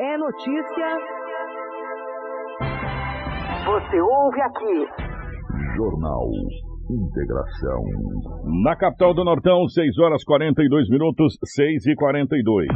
[0.00, 0.88] é notícia.
[3.66, 4.86] Você ouve aqui.
[5.76, 6.26] Jornal
[6.90, 7.84] Integração.
[8.64, 12.68] Na capital do Nortão, 6 horas 42 minutos, 6 e 42.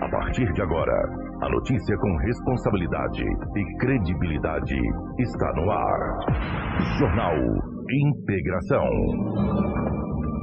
[0.00, 4.76] A partir de agora, a notícia com responsabilidade e credibilidade
[5.18, 6.18] está no ar.
[6.98, 7.36] Jornal
[7.90, 9.83] Integração.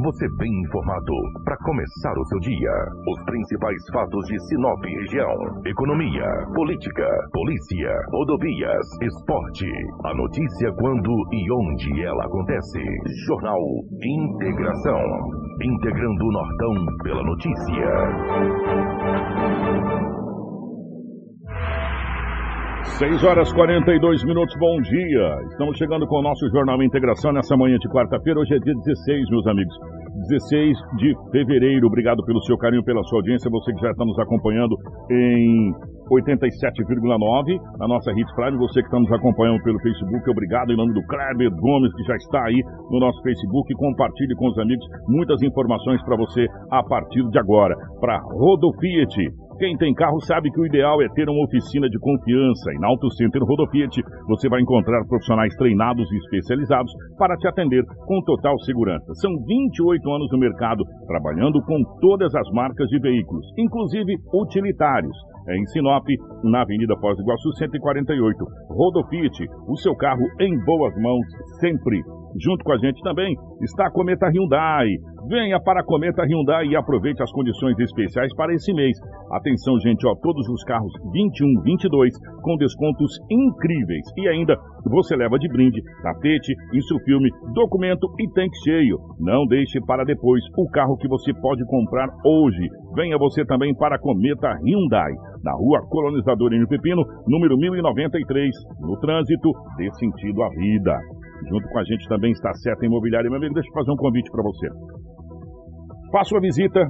[0.04, 1.14] Você bem informado
[1.46, 2.72] para começar o seu dia.
[3.08, 6.26] Os principais fatos de Sinop região: economia,
[6.56, 9.70] política, polícia, rodovias, esporte.
[10.06, 12.80] A notícia quando e onde ela acontece.
[13.28, 13.62] Jornal
[14.02, 15.04] Integração.
[15.62, 17.62] Integrando o Nortão pela notícia.
[22.84, 25.42] 6 horas 42 minutos, bom dia.
[25.50, 28.40] Estamos chegando com o nosso Jornal Integração nessa manhã de quarta-feira.
[28.40, 30.01] Hoje é dia 16, meus amigos.
[30.28, 31.88] 16 de fevereiro.
[31.88, 33.50] Obrigado pelo seu carinho, pela sua audiência.
[33.50, 34.76] Você que já está nos acompanhando
[35.10, 35.74] em
[36.12, 38.58] 87,9 na nossa Hits Prime.
[38.58, 42.16] Você que está nos acompanhando pelo Facebook, obrigado em nome do Kleber Gomes, que já
[42.16, 43.74] está aí no nosso Facebook.
[43.76, 47.76] Compartilhe com os amigos muitas informações para você a partir de agora.
[48.00, 49.51] Para Rodo Fiat.
[49.62, 52.74] Quem tem carro sabe que o ideal é ter uma oficina de confiança.
[52.74, 57.86] E na Auto Center Rodofiat você vai encontrar profissionais treinados e especializados para te atender
[58.08, 59.14] com total segurança.
[59.22, 65.16] São 28 anos no mercado, trabalhando com todas as marcas de veículos, inclusive utilitários.
[65.48, 66.08] É em Sinop,
[66.44, 68.44] na Avenida Foz do Iguaçu 148.
[68.68, 71.28] Rodofiat, o seu carro em boas mãos
[71.60, 72.02] sempre.
[72.40, 74.88] Junto com a gente também está a Cometa Hyundai.
[75.28, 78.98] Venha para a Cometa Hyundai e aproveite as condições especiais para esse mês.
[79.32, 84.06] Atenção, gente, ó, todos os carros 21, 22 com descontos incríveis.
[84.18, 88.98] E ainda você leva de brinde tapete, isso filme, documento e tanque cheio.
[89.20, 92.68] Não deixe para depois o carro que você pode comprar hoje.
[92.96, 95.12] Venha você também para a Cometa Hyundai,
[95.44, 98.50] na rua Colonizador em Pepino, número 1093,
[98.80, 101.00] no trânsito, dê sentido à vida.
[101.50, 103.30] Junto com a gente também está a Seta Imobiliária.
[103.30, 104.68] Meu amigo, deixa eu fazer um convite para você.
[106.12, 106.88] Faça uma visita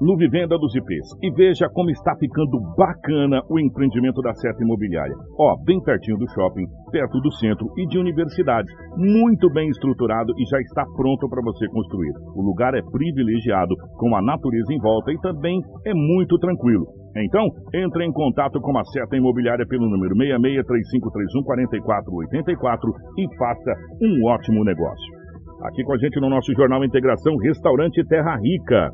[0.00, 5.14] no Vivenda dos IPs e veja como está ficando bacana o empreendimento da Seta Imobiliária.
[5.38, 8.72] Ó, bem pertinho do shopping, perto do centro e de universidades.
[8.96, 12.12] Muito bem estruturado e já está pronto para você construir.
[12.34, 16.99] O lugar é privilegiado, com a natureza em volta e também é muito tranquilo.
[17.16, 24.62] Então, entre em contato com a Seta Imobiliária pelo número 6635314484 e faça um ótimo
[24.64, 25.18] negócio.
[25.64, 28.92] Aqui com a gente no nosso Jornal Integração, Restaurante Terra Rica.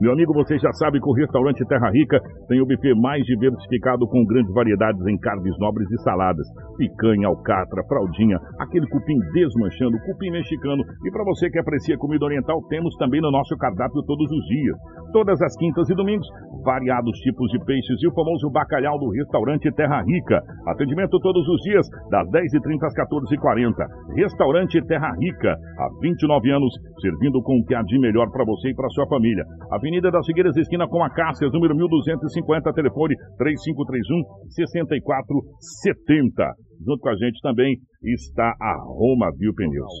[0.00, 4.06] Meu amigo, você já sabe que o restaurante Terra Rica tem o buffet mais diversificado
[4.06, 6.46] com grandes variedades em carnes nobres e saladas.
[6.76, 10.84] Picanha, alcatra, fraldinha, aquele cupim desmanchando, cupim mexicano.
[11.04, 14.76] E para você que aprecia comida oriental, temos também no nosso cardápio todos os dias.
[15.12, 16.28] Todas as quintas e domingos,
[16.62, 20.40] variados tipos de peixes e o famoso bacalhau do restaurante Terra Rica.
[20.68, 23.74] Atendimento todos os dias, das 10h30 às 14h40.
[24.14, 28.70] Restaurante Terra Rica, há 29 anos, servindo com o que há de melhor para você
[28.70, 29.44] e para sua família.
[29.88, 36.67] Avenida das Figueiras, esquina com a Cássias, número 1250, telefone 3531 6470.
[36.84, 39.92] Junto com a gente também está a Roma Viu Pneus.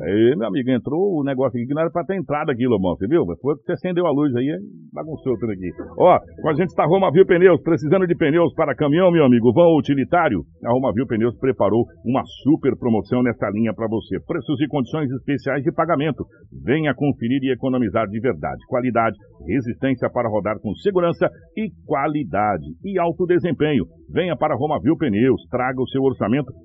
[0.00, 2.96] Aí, meu amigo, entrou o negócio aqui que não era pra ter entrado aqui, Lomão,
[2.96, 3.22] você viu?
[3.42, 4.48] Foi que você acendeu a luz aí,
[4.92, 5.68] bagunçou tudo aqui.
[5.98, 9.26] Ó, com a gente está a Roma Viu Pneus, precisando de pneus para caminhão, meu
[9.26, 10.40] amigo, vão utilitário?
[10.64, 14.16] A Roma Viu Pneus preparou uma super promoção nessa linha para você.
[14.26, 16.24] Preços e condições especiais de pagamento.
[16.64, 18.64] Venha conferir e economizar de verdade.
[18.66, 22.64] Qualidade, resistência para rodar com segurança e qualidade.
[22.82, 23.84] E alto desempenho.
[24.10, 26.13] Venha para Roma Viu Pneus, traga o seu orçamento.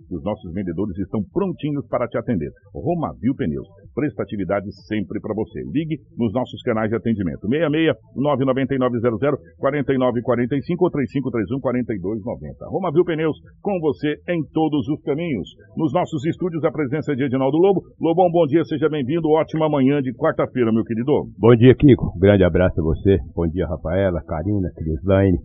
[0.09, 2.49] Os nossos vendedores estão prontinhos para te atender.
[2.73, 3.67] Roma Viu Pneus.
[3.93, 5.61] Prestatividade sempre para você.
[5.71, 7.47] Ligue nos nossos canais de atendimento.
[7.47, 12.65] 66 99900 4945 ou 3531 4290.
[12.69, 15.47] Roma Viu Pneus, com você em todos os caminhos.
[15.77, 17.81] Nos nossos estúdios, a presença de Edinaldo Lobo.
[17.99, 19.29] Lobão, bom dia, seja bem-vindo.
[19.29, 21.29] Ótima manhã de quarta-feira, meu querido.
[21.37, 22.17] Bom dia, Kiko.
[22.19, 23.17] Grande abraço a você.
[23.35, 25.37] Bom dia, Rafaela, Karina, Crislaine.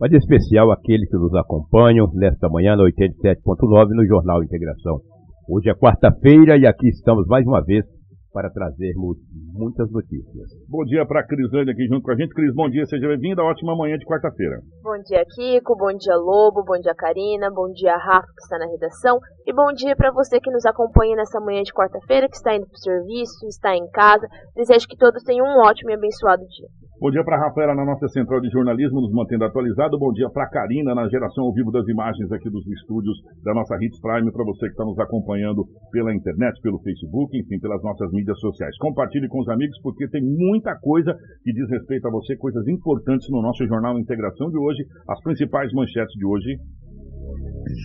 [0.00, 5.00] Mas em especial aqueles que nos acompanham nesta manhã na 87.9 no Jornal Integração.
[5.48, 7.84] Hoje é quarta-feira e aqui estamos mais uma vez
[8.32, 9.16] para trazermos
[9.52, 10.50] muitas notícias.
[10.68, 12.34] Bom dia para a Crislane aqui junto com a gente.
[12.34, 13.44] Cris, bom dia, seja bem-vinda.
[13.44, 14.58] Ótima manhã de quarta-feira.
[14.82, 15.76] Bom dia, Kiko.
[15.76, 16.64] Bom dia, Lobo.
[16.64, 17.48] Bom dia, Karina.
[17.54, 19.20] Bom dia, Rafa, que está na redação.
[19.46, 22.66] E bom dia para você que nos acompanha nessa manhã de quarta-feira, que está indo
[22.66, 24.26] para o serviço, está em casa.
[24.56, 26.83] Desejo que todos tenham um ótimo e abençoado dia.
[27.04, 29.98] Bom dia para a Rafaela na nossa central de jornalismo, nos mantendo atualizado.
[29.98, 33.14] Bom dia para a Karina na geração ao vivo das imagens aqui dos estúdios
[33.44, 34.32] da nossa Hits Prime.
[34.32, 38.74] Para você que está nos acompanhando pela internet, pelo Facebook, enfim, pelas nossas mídias sociais.
[38.78, 43.28] Compartilhe com os amigos porque tem muita coisa que diz respeito a você, coisas importantes
[43.28, 44.82] no nosso Jornal Integração de hoje.
[45.06, 46.56] As principais manchetes de hoje.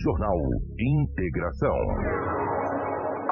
[0.02, 0.38] Jornal
[0.78, 1.76] Integração.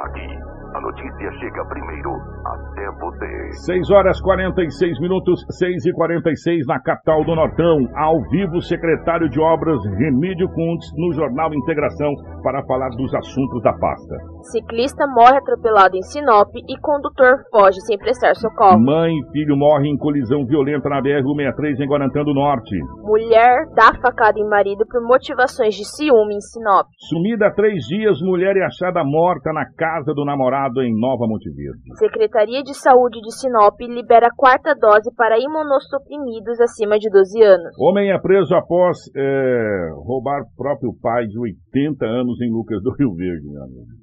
[0.05, 2.11] Aqui a notícia chega primeiro
[2.47, 3.51] até você.
[3.67, 7.79] 6 horas 46 minutos, 6 e 46 na capital do Nortão.
[7.97, 12.15] Ao vivo, secretário de Obras Remídio Kuntz no Jornal Integração
[12.45, 14.15] para falar dos assuntos da pasta.
[14.53, 18.79] Ciclista morre atropelado em Sinop e condutor foge sem prestar socorro.
[18.79, 22.77] Mãe e filho morrem em colisão violenta na BR-163 em Guarantã do Norte.
[23.03, 26.87] Mulher dá facada em marido por motivações de ciúme em Sinop.
[27.11, 31.73] Sumida há três dias, mulher é achada morta na casa do namorado em Nova Montevideo.
[31.99, 37.73] Secretaria de Saúde de Sinop libera quarta dose para imunossuprimidos acima de 12 anos.
[37.79, 43.15] Homem é preso após é, roubar próprio pai de 80 anos em Lucas do Rio
[43.15, 43.49] Verde.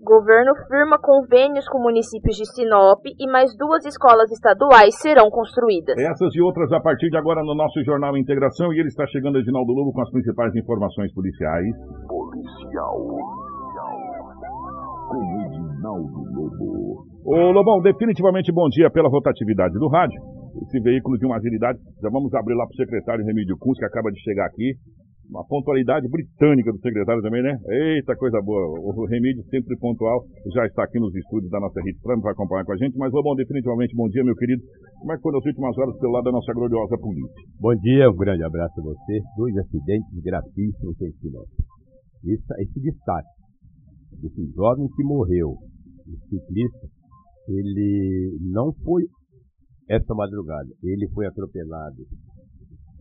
[0.04, 5.98] Governo firma convênios com municípios de Sinop e mais duas escolas estaduais serão construídas.
[5.98, 9.38] Essas e outras a partir de agora no nosso Jornal Integração e ele está chegando,
[9.38, 11.76] Edinaldo Lobo, com as principais informações policiais.
[12.08, 13.46] Policial
[15.08, 15.45] com
[15.86, 17.06] Edinaldo Lobo.
[17.24, 20.20] Ô Lobão, definitivamente bom dia pela rotatividade do rádio.
[20.64, 23.86] Esse veículo de uma agilidade, já vamos abrir lá para o secretário Remídio Kunz, que
[23.86, 24.74] acaba de chegar aqui.
[25.30, 27.58] Uma pontualidade britânica do secretário também, né?
[27.68, 28.78] Eita, coisa boa.
[28.78, 30.22] O Remídio, sempre pontual,
[30.54, 32.96] já está aqui nos estúdios da nossa Rede Prime, vai acompanhar com a gente.
[32.96, 34.62] Mas, Lobão, definitivamente bom dia, meu querido.
[35.00, 37.42] Como é que foram as últimas horas pelo lado da nossa gloriosa polícia?
[37.60, 39.20] Bom dia, um grande abraço a você.
[39.36, 41.50] Dois acidentes gravíssimos em Sinop.
[42.24, 43.36] Esse, esse destaque
[44.24, 45.58] esse jovem que morreu,
[46.30, 46.88] ciclista,
[47.48, 49.04] ele não foi
[49.90, 50.70] essa madrugada.
[50.84, 52.02] Ele foi atropelado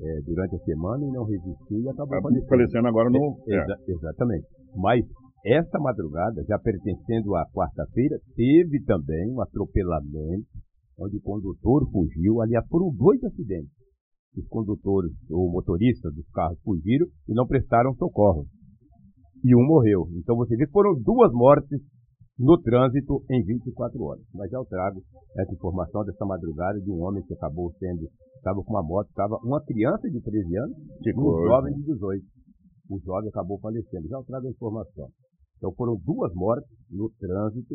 [0.00, 2.46] é, durante a semana e não resistiu e acabou falecendo.
[2.48, 3.36] falecendo agora no.
[3.48, 4.46] É, exa- exatamente.
[4.76, 5.04] Mas
[5.46, 10.46] essa madrugada, já pertencendo à quarta-feira, teve também um atropelamento
[10.98, 12.40] onde o condutor fugiu.
[12.40, 13.70] Aliás, foram dois acidentes.
[14.36, 18.46] Os condutores, ou motoristas dos carros fugiram e não prestaram socorro.
[19.44, 20.08] E um morreu.
[20.16, 21.80] Então você vê que foram duas mortes
[22.38, 24.24] no trânsito em 24 horas.
[24.34, 25.02] Mas já eu trago
[25.38, 29.36] essa informação dessa madrugada de um homem que acabou sendo, estava com uma moto, estava
[29.42, 32.24] uma criança de 13 anos e um jovem de 18.
[32.90, 34.08] O jovem acabou falecendo.
[34.08, 35.08] Já eu trago a informação.
[35.56, 37.74] Então foram duas mortes no trânsito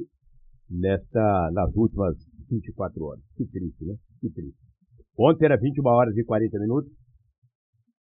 [0.69, 2.15] nesta, nas últimas
[2.49, 3.23] 24 horas.
[3.35, 3.95] Que triste, né?
[4.19, 4.59] Que triste.
[5.17, 6.91] Ontem era 21 horas e 40 minutos,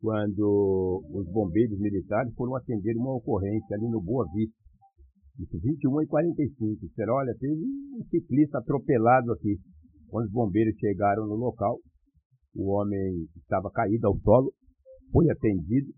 [0.01, 4.55] quando os bombeiros militares foram atender uma ocorrência ali no Boa Vista.
[5.39, 6.81] Isso, 21 e 45.
[6.81, 9.57] Disseram, olha, teve um ciclista atropelado aqui.
[10.09, 11.79] Quando os bombeiros chegaram no local,
[12.55, 14.53] o homem estava caído ao solo,
[15.13, 15.93] foi atendido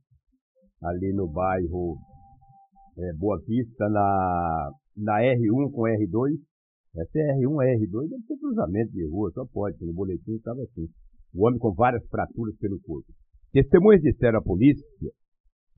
[0.82, 1.96] ali no bairro
[2.98, 6.36] é, Boa Vista, na, na R1 com R2.
[6.96, 10.60] Essa é R1, é R2, deve ser cruzamento de rua, só pode, no boletim estava
[10.62, 10.88] assim.
[11.32, 13.08] O homem com várias fraturas pelo corpo.
[13.52, 14.84] Testemunhas disseram à polícia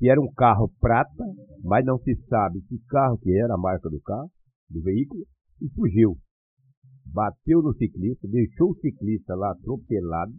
[0.03, 1.25] que era um carro prata,
[1.63, 4.29] mas não se sabe que carro que era, a marca do carro,
[4.69, 5.23] do veículo,
[5.61, 6.17] e fugiu.
[7.07, 10.33] Bateu no ciclista, deixou o ciclista lá atropelado,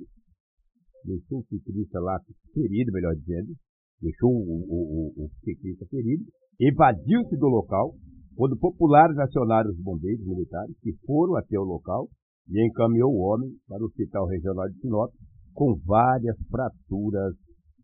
[1.06, 2.20] deixou o ciclista lá
[2.54, 3.54] ferido, melhor dizendo,
[4.02, 6.26] deixou o, o- o- o ciclista ferido,
[6.60, 7.96] evadiu-se do local,
[8.36, 12.10] quando populares acionaram os bombeiros militares, que foram até o local
[12.50, 15.14] e encaminhou o homem para o Hospital Regional de Sinop,
[15.54, 17.34] com várias fraturas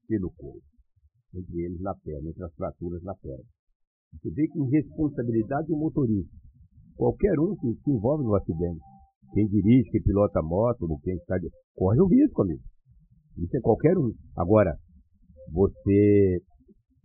[0.09, 0.59] pelo corpo,
[1.35, 3.43] entre eles na perna, entre as fraturas na perna.
[4.13, 6.33] Você vê que irresponsabilidade do motorista,
[6.95, 8.81] qualquer um que se envolve no acidente,
[9.33, 11.47] quem dirige, quem pilota moto, ou quem está de...
[11.75, 12.61] corre o risco, amigo.
[13.37, 14.11] Isso é qualquer um.
[14.35, 14.75] Agora,
[15.51, 16.41] você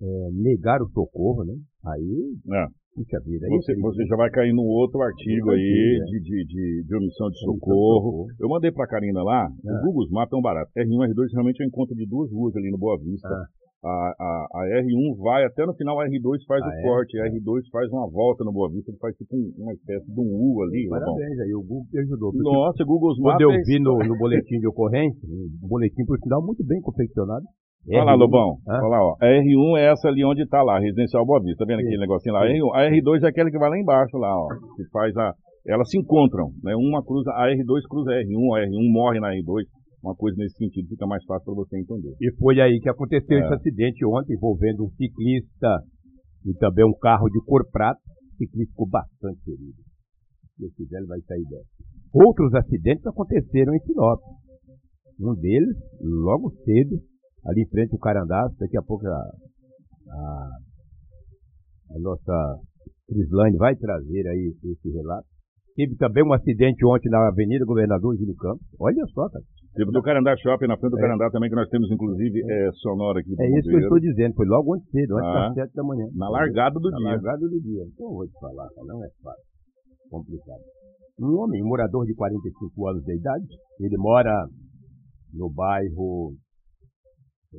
[0.00, 1.54] é, negar o socorro, né?
[1.86, 2.66] Aí, É.
[2.94, 3.46] puxa vida.
[3.46, 6.04] aí Você, é você já vai cair num outro artigo aí é.
[6.10, 8.26] de, de, de, de omissão de Omissão de socorro.
[8.40, 9.72] Eu mandei pra Karina lá, É.
[9.72, 10.70] o Google Maps é um barato.
[10.76, 13.28] R1 e R2 realmente é um encontro de duas ruas ali no Boa Vista.
[13.84, 16.82] A, a, a R1 vai até no final, a R2 faz Ah, o é?
[16.82, 20.06] corte, a R2 faz uma volta no Boa Vista, ele faz tipo um- uma espécie
[20.10, 20.88] de um U ali.
[20.88, 22.32] Parabéns aí, o Google ajudou.
[22.34, 23.22] Nossa, Google Maps.
[23.22, 26.80] Quando eu é- vi no, no boletim de ocorrência, um boletim, por sinal, muito bem
[26.80, 27.44] confeccionado.
[27.86, 28.56] Olha lá, R1, Lobão.
[28.66, 28.78] Hã?
[28.80, 29.16] Olha lá, ó.
[29.20, 31.66] A R1 é essa ali onde tá lá, Residencial Boa Vista.
[31.66, 31.86] Tá vendo Sim.
[31.88, 32.40] aquele negocinho lá?
[32.44, 34.48] A R1, a R2 é aquela que vai lá embaixo lá, ó.
[34.76, 35.34] Que faz a.
[35.66, 36.74] Elas se encontram, né?
[36.74, 39.64] Uma cruza, a R2 cruza a R1, a R1 morre na R2.
[40.04, 42.14] Uma coisa nesse sentido fica mais fácil para você entender.
[42.20, 43.40] E foi aí que aconteceu É.
[43.40, 45.80] esse acidente ontem, envolvendo um ciclista
[46.44, 47.98] e também um carro de cor prata.
[48.04, 49.80] O ciclista ficou bastante ferido.
[50.52, 51.70] Se Deus quiser, ele vai sair dessa.
[52.12, 54.20] Outros acidentes aconteceram em Sinop.
[55.18, 57.00] Um deles, logo cedo,
[57.46, 60.48] ali em frente ao Carandá, daqui a pouco a, a,
[61.92, 62.58] a nossa
[63.08, 65.26] Crislane vai trazer aí esse relato.
[65.76, 68.66] Teve também um acidente ontem na Avenida Governador Júlio Campos.
[68.78, 69.44] Olha só, cara.
[69.74, 71.02] Teve do Carandá Shopping, na frente do É.
[71.02, 73.34] Carandá também, que nós temos, inclusive, é, sonora aqui.
[73.38, 74.34] É isso que eu estou dizendo.
[74.34, 75.34] Foi logo ontem cedo, antes Ah.
[75.48, 76.06] das sete da manhã.
[76.14, 77.06] Na largada do Na dia.
[77.10, 77.82] largada do dia.
[77.92, 79.44] Então eu vou te falar, não é fácil.
[80.10, 80.62] Complicado.
[81.20, 83.46] Um homem, um morador de 45 anos de idade,
[83.80, 84.46] ele mora
[85.32, 86.34] no bairro.
[87.54, 87.56] é,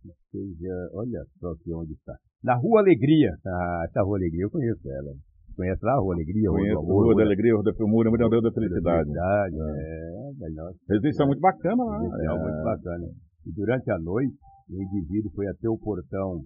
[0.00, 2.14] que seja, olha só que onde está.
[2.42, 3.30] Na Rua Alegria.
[3.46, 5.12] Ah, essa Rua Alegria, eu conheço ela.
[5.56, 6.48] Conhece lá a Rua Alegria?
[6.50, 8.98] Rua Conheço Amor, Rua da Alegria, Rua da Filmura, Rua da- da Felicidade.
[9.04, 10.72] Felicidade, é, melhor.
[10.88, 11.98] Residência muito bacana lá.
[12.00, 12.42] Residencial É.
[12.42, 13.06] muito bacana.
[13.46, 14.34] E durante a noite,
[14.70, 16.40] o indivíduo foi até o portão,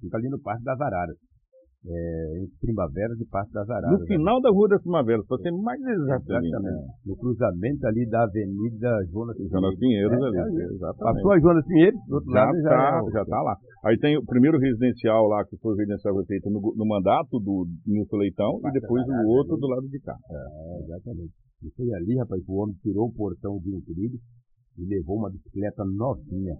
[0.00, 1.16] fica ali no Parque das Araras.
[1.86, 4.00] É, entre Primavera e Parque das Araras.
[4.00, 6.32] No final da Rua da Primavera, para ser mais exato.
[6.34, 6.82] ali, Exatamente.
[6.82, 6.86] né?
[7.06, 10.36] No cruzamento ali da Avenida Jonas Jonas Pinheiros É, ali.
[10.36, 10.64] é, é.
[10.74, 11.14] Exatamente.
[11.14, 13.56] Passou a Jonas Pinheiros, do outro Já lado já, tá, é já tá lá.
[13.84, 17.66] Aí tem o primeiro residencial lá, que foi o residencial feito no, no mandato do
[17.86, 20.16] Nilson Leitão, e depois o outro do lado de cá.
[20.28, 21.32] É, exatamente.
[21.62, 24.18] E foi ali, rapaz, que o homem tirou o portão de um trilho
[24.76, 26.54] e levou uma bicicleta novinha.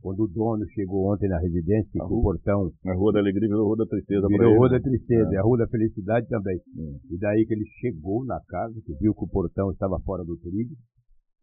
[0.00, 3.66] Quando o dono chegou ontem na residência, que o portão Na Rua da Alegria virou
[3.66, 4.26] Rua da Tristeza.
[4.28, 4.56] Virou.
[4.56, 5.34] Rua da Tristeza, É.
[5.34, 6.58] e a Rua da Felicidade também.
[6.76, 6.98] Hum.
[7.10, 10.36] E daí que ele chegou na casa, que viu que o portão estava fora do
[10.38, 10.74] trilho,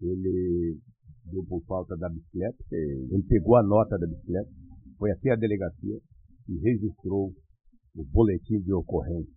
[0.01, 0.77] ele
[1.31, 4.49] deu por falta da bicicleta, ele pegou a nota da bicicleta,
[4.97, 5.97] foi até a delegacia
[6.49, 7.31] e registrou
[7.95, 9.36] o boletim de ocorrência.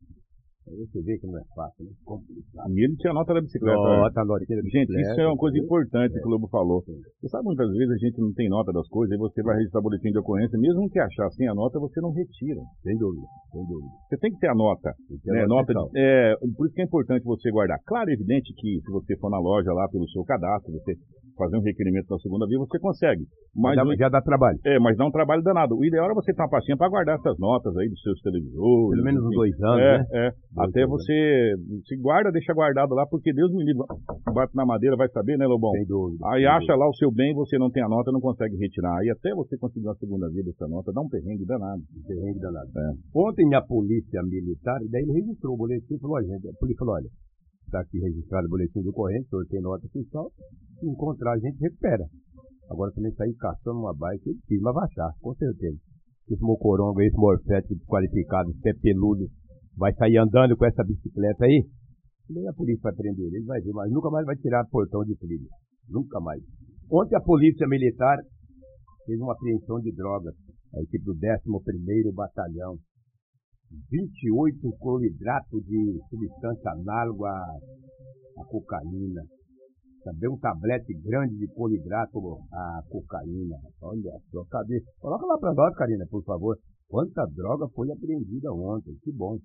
[0.68, 1.90] Aí você vê que não é fácil, né?
[2.04, 2.70] Complicado.
[2.70, 3.76] E ele tinha nota da bicicleta.
[3.80, 3.96] né?
[3.96, 5.10] Nota, notinha da Gente, bicicleta.
[5.10, 6.82] isso é uma coisa importante que o Lobo falou.
[6.84, 9.80] Você sabe, muitas vezes a gente não tem nota das coisas, aí você vai registrar
[9.80, 12.60] boletim de ocorrência, mesmo que achar sem a nota, você não retira.
[12.82, 13.88] Sem dúvida, sem dúvida.
[14.08, 14.92] Você tem que ter a nota.
[15.08, 15.42] Tem que ter né?
[15.42, 15.88] a nota fiscal.
[15.90, 17.78] de- é, por isso que é importante você guardar.
[17.86, 20.94] Claro, é evidente que se você for na loja lá pelo seu cadastro, você
[21.36, 23.24] fazer um requerimento da segunda via, você consegue.
[23.56, 24.58] Mas, já, o- já dá trabalho.
[24.66, 25.74] é, mas dá um trabalho danado.
[25.74, 28.90] O ideal é você ter uma pastinha para guardar essas notas aí dos seus televisores.
[28.92, 30.04] Pelo menos uns dois anos, é, né?
[30.12, 30.98] É, Até anos.
[30.98, 31.54] você
[31.86, 33.86] se guarda, deixa guardado lá, porque Deus me livre.
[34.34, 35.70] Bate na madeira, vai saber, né, Lobão?
[35.72, 36.26] Sem dúvida.
[36.26, 38.98] Aí sem acha lá o seu bem, você não tem a nota, não consegue retirar.
[38.98, 41.82] Aí até você conseguir uma segunda via dessa nota, dá um perrengue danado.
[42.06, 42.70] Perrengue danado.
[42.76, 42.92] É.
[43.14, 46.78] Ontem a polícia militar, daí ele registrou o boletim e falou, olha, gente, a polícia
[46.78, 47.08] falou, olha,
[47.66, 50.32] está aqui registrado o boletim do corrente, o senhor tem nota fiscal,
[50.80, 52.04] se encontrar a gente recupera.
[52.70, 55.78] Agora também sair caçando uma bike, ele quis, mas vai achar, com certeza.
[56.28, 59.26] Esse mocorongo, esse morfético desqualificado, esse pé peludo,
[59.80, 61.64] vai sair andando com essa bicicleta aí,
[62.28, 65.16] nem a polícia vai prender ele, vai ver, mas nunca mais vai tirar portão de
[65.16, 65.48] trilho.
[65.88, 66.42] Nunca mais.
[66.92, 68.18] Ontem a polícia militar
[69.06, 70.34] fez uma apreensão de drogas,
[70.76, 72.76] a equipe do 11º Batalhão.
[73.90, 79.22] 28 cloridrato de substância análoga à, cocaína.
[80.02, 82.18] Também um tablete grande de cloridrato
[82.52, 83.56] à cocaína.
[83.80, 84.82] Olha só, cadê?
[84.98, 86.58] Coloca lá pra nós, Karina, por favor.
[86.88, 88.96] Quanta droga foi apreendida ontem.
[89.04, 89.38] Que bom.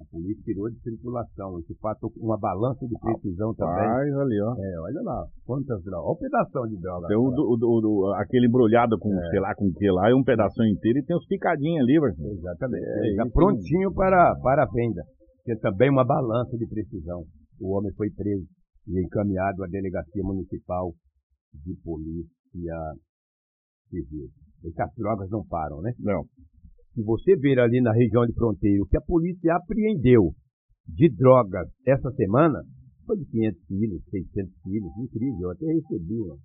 [0.00, 1.58] A polícia tirou de circulação.
[1.60, 3.86] Esse fato, uma balança de precisão também.
[3.86, 4.54] Mas ali, ó.
[4.56, 5.26] É, olha lá.
[5.44, 6.06] Quantas drogas.
[6.06, 7.06] Olha o pedação de droga.
[7.08, 9.30] Tem o, do- o do- do- aquele embrulhado com, É.
[9.30, 12.00] sei lá, com o que lá, é um pedaço inteiro e tem os picadinhos ali,
[12.00, 12.32] velho.
[12.32, 12.84] Exatamente.
[12.86, 15.02] É, Está prontinho para, para a venda.
[15.44, 17.22] Tem também uma balança de precisão.
[17.60, 18.46] O homem foi preso
[18.88, 20.92] e encaminhado à Delegacia Municipal
[21.52, 22.94] de Polícia
[23.90, 24.28] Civil.
[24.64, 25.92] Essas drogas não param, né?
[25.98, 26.22] Não.
[26.94, 30.32] Se você ver ali na região de fronteira o que a polícia apreendeu
[30.88, 32.62] de drogas essa semana,
[33.06, 35.40] foi de 500 quilos, 600 quilos, incrível.
[35.42, 36.36] Eu até recebi uma-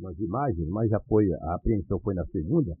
[0.00, 2.72] umas imagens, mas já foi, a apreensão foi na segunda,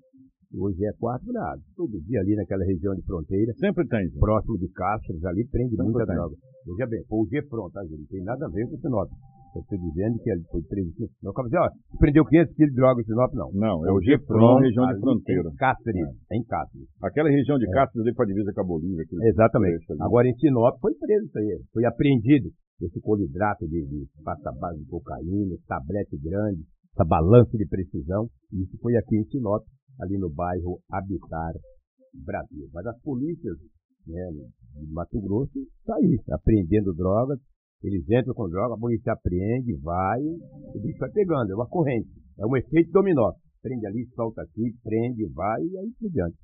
[0.52, 1.60] e hoje é quatro graus.
[1.74, 4.04] Todo dia ali naquela região de fronteira, Sempre tem.
[4.04, 4.18] gente.
[4.18, 6.14] próximo de Castros, ali prende Sempre muita tem.
[6.16, 6.36] droga.
[6.66, 8.00] Veja bem, foi o Gefron, tá, gente?
[8.00, 9.08] Não tem nada a ver com o Sinop.
[9.56, 10.92] Eu estou dizendo que ele foi preso.
[11.22, 13.50] Não, como dizer, ó, prendeu 500 quilos de droga em Sinop, não.
[13.52, 15.48] Não, é o Gefron, região de fronteira.
[15.48, 16.88] Em Cáceres, em Cáceres.
[17.02, 19.04] Aquela região de Castro ali pra divisa com a Bolívia.
[19.22, 19.86] Exatamente.
[20.00, 21.60] Agora em Sinop foi preso isso aí.
[21.72, 22.50] Foi apreendido
[22.82, 26.60] esse colidrato de, de pasta base de cocaína, tablete grande,
[26.92, 28.28] essa balança de precisão.
[28.52, 29.64] Isso foi aqui em Sinop,
[30.00, 31.54] ali no bairro Habitar
[32.12, 32.68] Brasil.
[32.74, 33.56] Mas as polícias
[34.06, 34.30] né,
[34.74, 37.38] de Mato Grosso estão aí, apreendendo drogas.
[37.82, 42.08] Eles entram com droga, a polícia apreende, vai, o bicho vai pegando, é uma corrente.
[42.38, 43.32] É um efeito dominó.
[43.62, 46.36] Prende ali, solta aqui, prende, vai e aí por diante.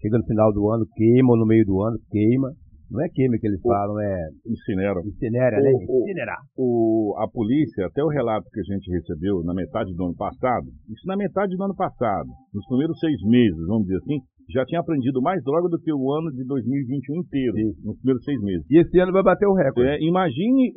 [0.00, 2.52] Chega no final do ano, queima, ou no meio do ano, queima.
[2.90, 5.00] Não é queima que eles falam, é Incineram.
[5.06, 5.70] incinera, né?
[5.70, 6.38] Incinerar.
[6.56, 10.66] O, a polícia, até o relato que a gente recebeu na metade do ano passado,
[10.88, 14.18] isso na metade do ano passado, nos primeiros seis meses, vamos dizer assim,
[14.52, 17.54] já tinha aprendido mais droga do que o ano de 2021 inteiro,
[17.84, 18.66] nos primeiros seis meses.
[18.70, 19.88] E esse ano vai bater o recorde.
[19.88, 20.72] É, imagine,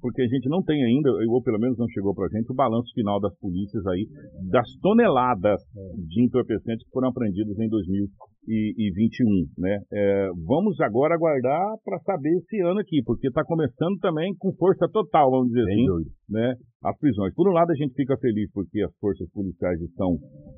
[0.00, 2.92] porque a gente não tem ainda, ou pelo menos não chegou pra gente, o balanço
[2.94, 4.06] final das polícias aí,
[4.50, 5.60] das toneladas
[6.08, 7.68] de entorpecentes que foram apreendidos em
[8.46, 9.78] 2021, né?
[9.92, 14.88] É, vamos agora aguardar para saber esse ano aqui, porque está começando também com força
[14.88, 16.10] total, vamos dizer Sem assim, dúvida.
[16.30, 16.54] né?
[16.84, 17.34] As prisões.
[17.34, 20.14] Por um lado, a gente fica feliz porque as forças policiais estão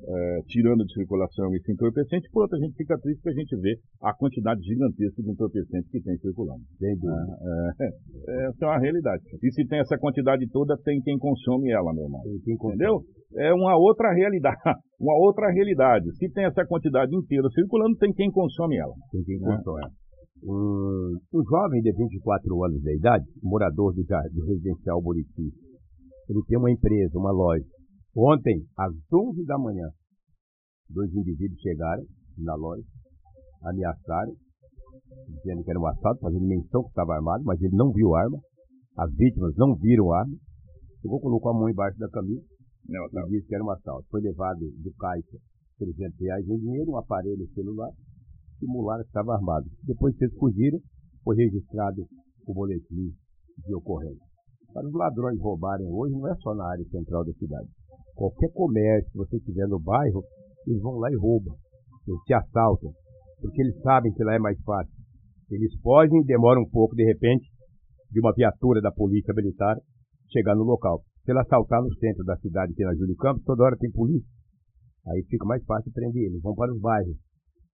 [0.07, 3.55] é, tirando de circulação esse entorpecente, por outro, a gente fica triste porque a gente
[3.57, 6.61] vê a quantidade gigantesca de entorpecentes que tem circulando.
[6.77, 7.37] Sem dúvida.
[7.79, 9.23] É, essa é uma realidade.
[9.41, 12.21] E se tem essa quantidade toda, tem quem consome ela, meu irmão.
[12.21, 12.75] Tem quem consome.
[12.75, 13.01] Entendeu?
[13.37, 14.57] É uma outra realidade.
[14.99, 16.11] Uma outra realidade.
[16.17, 18.93] Se tem essa quantidade inteira circulando, tem quem consome ela.
[19.11, 19.55] Tem quem Né?
[19.55, 19.87] consome.
[20.43, 25.53] Um, um jovem de 24 anos de idade, morador do, do residencial Buriti,
[26.27, 27.63] ele tem uma empresa, uma loja.
[28.13, 29.87] Ontem, às 11 da manhã,
[30.89, 32.03] dois indivíduos chegaram
[32.37, 32.83] na loja,
[33.63, 34.33] ameaçaram,
[35.29, 38.37] dizendo que era um assalto, fazendo menção que estava armado, mas ele não viu arma.
[38.97, 40.35] As vítimas não viram arma.
[41.01, 42.41] Chegou, colocou a mão embaixo da camisa
[42.89, 44.07] Não, e disse que era um assalto.
[44.09, 45.37] Foi levado do caixa
[45.77, 47.91] 300 reais em dinheiro, um aparelho celular,
[48.59, 49.65] simularam que estava armado.
[49.83, 50.79] Depois que eles fugiram,
[51.23, 52.05] foi registrado
[52.45, 53.13] o boletim
[53.65, 54.27] de ocorrência.
[54.73, 57.67] Para os ladrões roubarem hoje, não é só na área central da cidade.
[58.15, 60.23] Qualquer comércio que você tiver no bairro,
[60.67, 61.55] eles vão lá e roubam.
[62.07, 62.91] Eles te assaltam.
[63.39, 64.93] Porque eles sabem que lá é mais fácil.
[65.49, 67.49] Eles fogem, demoram um pouco, de repente,
[68.11, 69.77] de uma viatura da polícia militar
[70.31, 71.01] chegar no local.
[71.29, 73.91] Se ele assaltar no centro da cidade, que é na Júlio Campos, toda hora tem
[73.91, 74.27] polícia.
[75.05, 76.41] Aí fica mais fácil prender eles.
[76.41, 77.15] Vão para os bairros.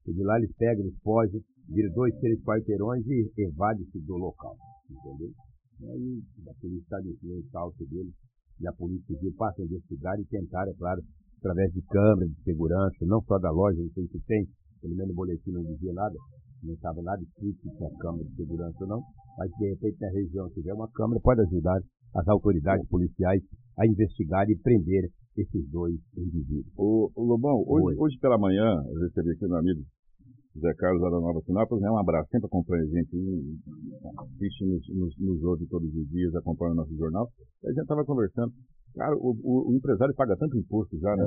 [0.05, 4.57] E de lá eles pegam, eles fogem, viram dois, três quarteirões e evadem-se do local.
[4.91, 5.31] Entendeu?
[5.79, 8.13] E aí a polícia está salto deles
[8.59, 11.01] e a polícia civil passa a investigar e tentar, é claro,
[11.37, 14.45] através de câmeras de segurança, não só da loja, não sei se tem,
[14.81, 16.15] pelo menos o boletim não dizia nada,
[16.61, 19.01] não estava nada escrito se tinha câmera de segurança ou não,
[19.37, 21.79] mas de repente na região se tiver uma câmera, pode ajudar
[22.15, 23.41] as autoridades policiais
[23.77, 26.65] a investigar e prender esses dois indivíduos.
[26.77, 29.81] O, o Lobão, hoje, hoje pela manhã, eu recebi aqui meu amigo
[30.57, 31.91] Zé Carlos lá da Nova Sinópolis, né?
[31.91, 33.57] Um abraço, sempre acompanha a gente, aí,
[34.17, 37.29] assiste, nos, nos, nos ouve todos os dias, acompanha o nosso jornal.
[37.65, 38.53] A gente estava conversando.
[38.95, 41.23] Cara, o, o- o empresário paga tanto imposto já, né?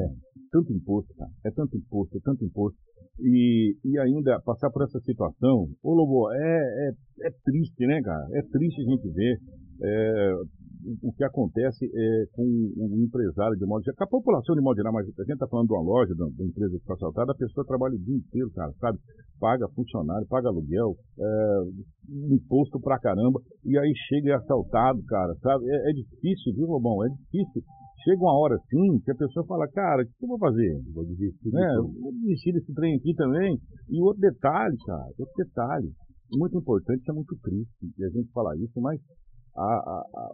[0.50, 1.30] Tanto imposto, cara.
[1.44, 2.78] É tanto imposto, é tanto imposto.
[3.20, 8.26] E, e ainda passar por essa situação, ô Lobo, é, é, é triste, né, cara?
[8.32, 9.38] É triste a gente ver
[9.82, 10.32] é,
[10.88, 14.62] o- o que acontece é, com o empresário de modo geral, com a população de
[14.62, 16.96] modo geral, mas a gente está falando de uma loja, de uma empresa que foi
[16.96, 18.98] assaltada, a pessoa trabalha o dia inteiro, cara, sabe?
[19.38, 21.60] Paga funcionário, paga aluguel, é,
[22.34, 25.64] imposto pra caramba, e aí chega e é assaltado, cara, sabe?
[25.68, 27.04] É, é difícil, viu, Lobão?
[27.04, 27.62] É difícil.
[28.04, 30.80] Chega uma hora assim que a pessoa fala, cara, o que eu vou fazer?
[30.94, 31.66] Vou desistir, né?
[32.00, 33.58] Vou desistir desse trem aqui também.
[33.90, 35.90] E outro detalhe, cara, outro detalhe,
[36.32, 39.00] muito importante, é muito triste, e a gente falar isso, mas
[39.64, 40.32] a- a-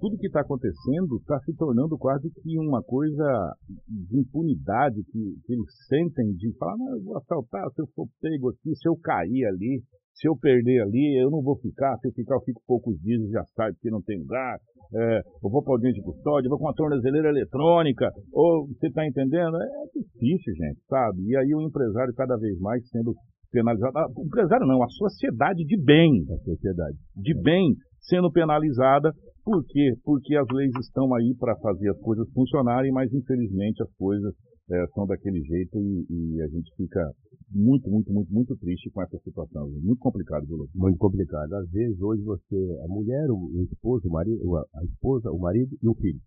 [0.00, 3.52] tudo que está acontecendo está se tornando quase que uma coisa
[3.88, 8.06] de impunidade que, que eles sentem de falar, não, eu vou assaltar, se eu for
[8.20, 9.82] pego aqui, se eu cair ali,
[10.14, 13.20] se eu perder ali, eu não vou ficar, se eu ficar eu fico poucos dias
[13.22, 14.58] e já sai porque não tem lugar,
[14.94, 18.66] é, eu vou para o audiência de custódia, eu vou com uma tornozeleira eletrônica, ou
[18.68, 19.56] você está entendendo?
[19.56, 21.22] É difícil, gente, sabe?
[21.26, 23.12] E aí o empresário cada vez mais sendo
[23.50, 29.12] penalizado, Ah, o empresário não, a sociedade de bem, a sociedade de bem sendo penalizada.
[29.44, 29.94] Por quê?
[30.04, 34.34] Porque as leis estão aí para fazer as coisas funcionarem, mas infelizmente as coisas
[34.70, 37.12] eh, são daquele jeito e, e a gente fica
[37.50, 39.68] muito, muito, muito, muito triste com essa situação.
[39.82, 40.66] Muito complicado, viu?
[40.74, 41.52] Muito complicado.
[41.54, 45.88] Às vezes, hoje você, a mulher, o esposo, o marido, a esposa, o marido e
[45.88, 46.20] o filho.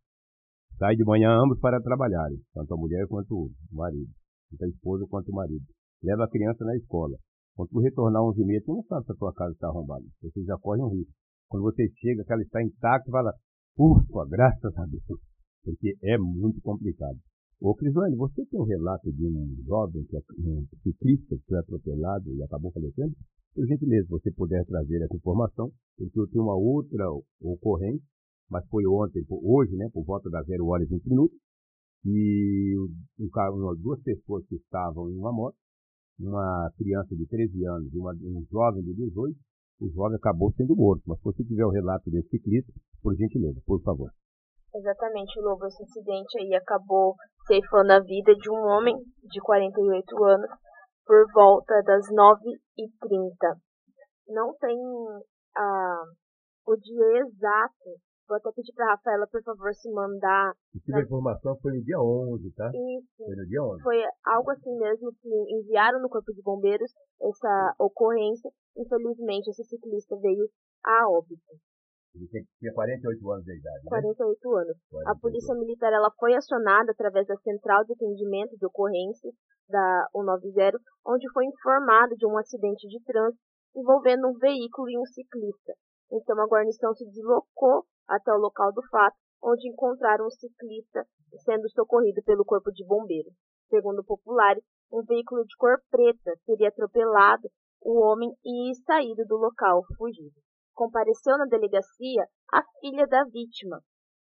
[0.77, 4.11] Sai de manhã ambos para trabalharem, tanto a mulher quanto o marido,
[4.51, 5.65] tanto a esposa quanto o marido.
[6.03, 7.17] Leva a criança na escola.
[7.55, 10.05] Quando tu retornar 11 h tu não sabe se a tua casa está arrombada.
[10.21, 11.11] Você já corre um risco.
[11.49, 13.33] Quando você chega, que ela está intacta, fala,
[13.77, 15.03] ufa, graças a Deus.
[15.63, 17.17] Porque é muito complicado.
[17.59, 21.57] Ô, Crislane, você tem um relato de um jovem, que é um ciclista que foi
[21.57, 23.15] atropelado e acabou falecendo?
[23.55, 27.05] Por gentileza, você puder trazer essa informação, porque eu tenho uma outra
[27.41, 28.05] ocorrência,
[28.49, 31.37] mas foi ontem, hoje, né, por volta das 0 horas e 20 minutos,
[32.05, 32.75] e
[33.19, 35.57] um carro, duas pessoas que estavam em uma moto,
[36.19, 39.37] uma criança de 13 anos e uma- um jovem de 18,
[39.79, 41.03] o jovem acabou sendo morto.
[41.07, 44.09] Mas se você tiver o relato desse ciclista, por gentileza, por favor.
[44.73, 45.65] Exatamente, Lobo.
[45.65, 50.49] Esse acidente aí acabou ceifando a vida de um homem de 48 anos
[51.05, 53.55] por volta das 9h30.
[54.27, 54.77] Não tem
[55.55, 56.03] ah,
[56.67, 60.53] o dia exato Vou até pedir pra Rafaela, por favor, se mandar.
[60.73, 62.67] Se tiver informação, foi no dia 11, tá?
[62.67, 63.23] Isso.
[63.23, 63.83] Foi no dia 11.
[63.83, 68.51] Foi algo assim mesmo que enviaram no Corpo de Bombeiros essa ocorrência.
[68.75, 70.43] Infelizmente, esse ciclista veio
[70.83, 71.55] a óbito.
[72.15, 72.27] Ele
[72.59, 73.83] tinha 48 anos de idade.
[73.83, 73.89] Né?
[73.89, 74.77] 48 anos.
[74.89, 79.33] 48 A Polícia Militar ela foi acionada através da Central de Atendimento de Ocorrências
[79.69, 83.41] da 190, onde foi informado de um acidente de trânsito
[83.75, 85.73] envolvendo um veículo e um ciclista.
[86.11, 91.05] Então a guarnição se deslocou até o local do fato, onde encontraram o ciclista
[91.43, 93.33] sendo socorrido pelo Corpo de Bombeiros.
[93.69, 97.49] Segundo populares, um veículo de cor preta teria atropelado
[97.81, 100.39] o homem e saído do local fugido
[100.77, 103.81] compareceu na delegacia a filha da vítima,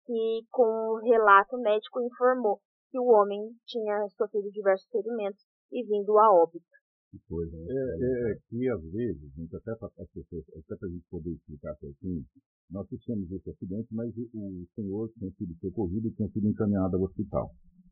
[0.05, 5.85] que, com o um relato médico, informou que o homem tinha sofrido diversos ferimentos e
[5.85, 6.80] vindo a óbito.
[7.11, 7.65] Que coisa, né?
[7.69, 11.31] É, é, que às vezes, gente, até para as pessoas, até para a gente poder
[11.31, 12.25] explicar certinho,
[12.71, 17.03] nós fizemos esse acidente, mas o senhor tinha sido socorrido e tinha sido encaminhado ao
[17.03, 17.51] hospital.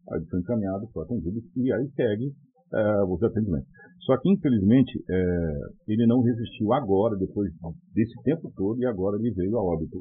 [0.10, 2.34] Aí ele foi encaminhado, foi atendido e aí segue
[2.74, 3.68] é, os atendimentos.
[4.10, 5.54] Só que, infelizmente, é,
[5.88, 7.52] ele não resistiu agora, depois
[7.94, 10.00] desse tempo todo, e agora ele veio a óbito.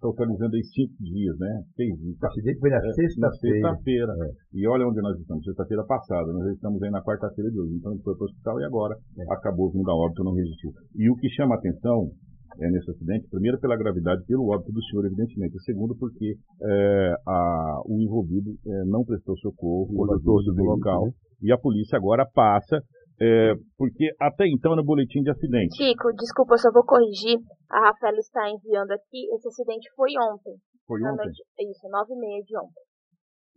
[0.00, 1.62] Totalizando aí cinco dias, né?
[1.74, 2.18] Seis dias.
[2.60, 3.56] Foi na é, sexta-feira.
[3.56, 4.12] sexta-feira.
[4.12, 4.30] É.
[4.52, 6.30] E olha onde nós estamos, sexta-feira passada.
[6.30, 7.74] Nós estamos aí na quarta-feira de hoje.
[7.76, 9.32] Então ele foi para o hospital e agora é.
[9.32, 10.70] acabou vindo a óbito, não resistiu.
[10.96, 12.10] E o que chama atenção
[12.58, 17.14] é, nesse acidente, primeiro pela gravidade, pelo óbito do senhor, evidentemente, e segundo porque é,
[17.26, 21.12] a, o envolvido é, não prestou socorro, o do local, né?
[21.42, 22.82] e a polícia agora passa,
[23.20, 25.76] é, porque até então no boletim de acidente.
[25.76, 27.38] Chico, desculpa, eu só vou corrigir,
[27.70, 30.54] a Rafaela está enviando aqui, esse acidente foi ontem.
[30.86, 31.26] Foi ontem?
[31.26, 32.82] Noite, isso, nove e meia de ontem.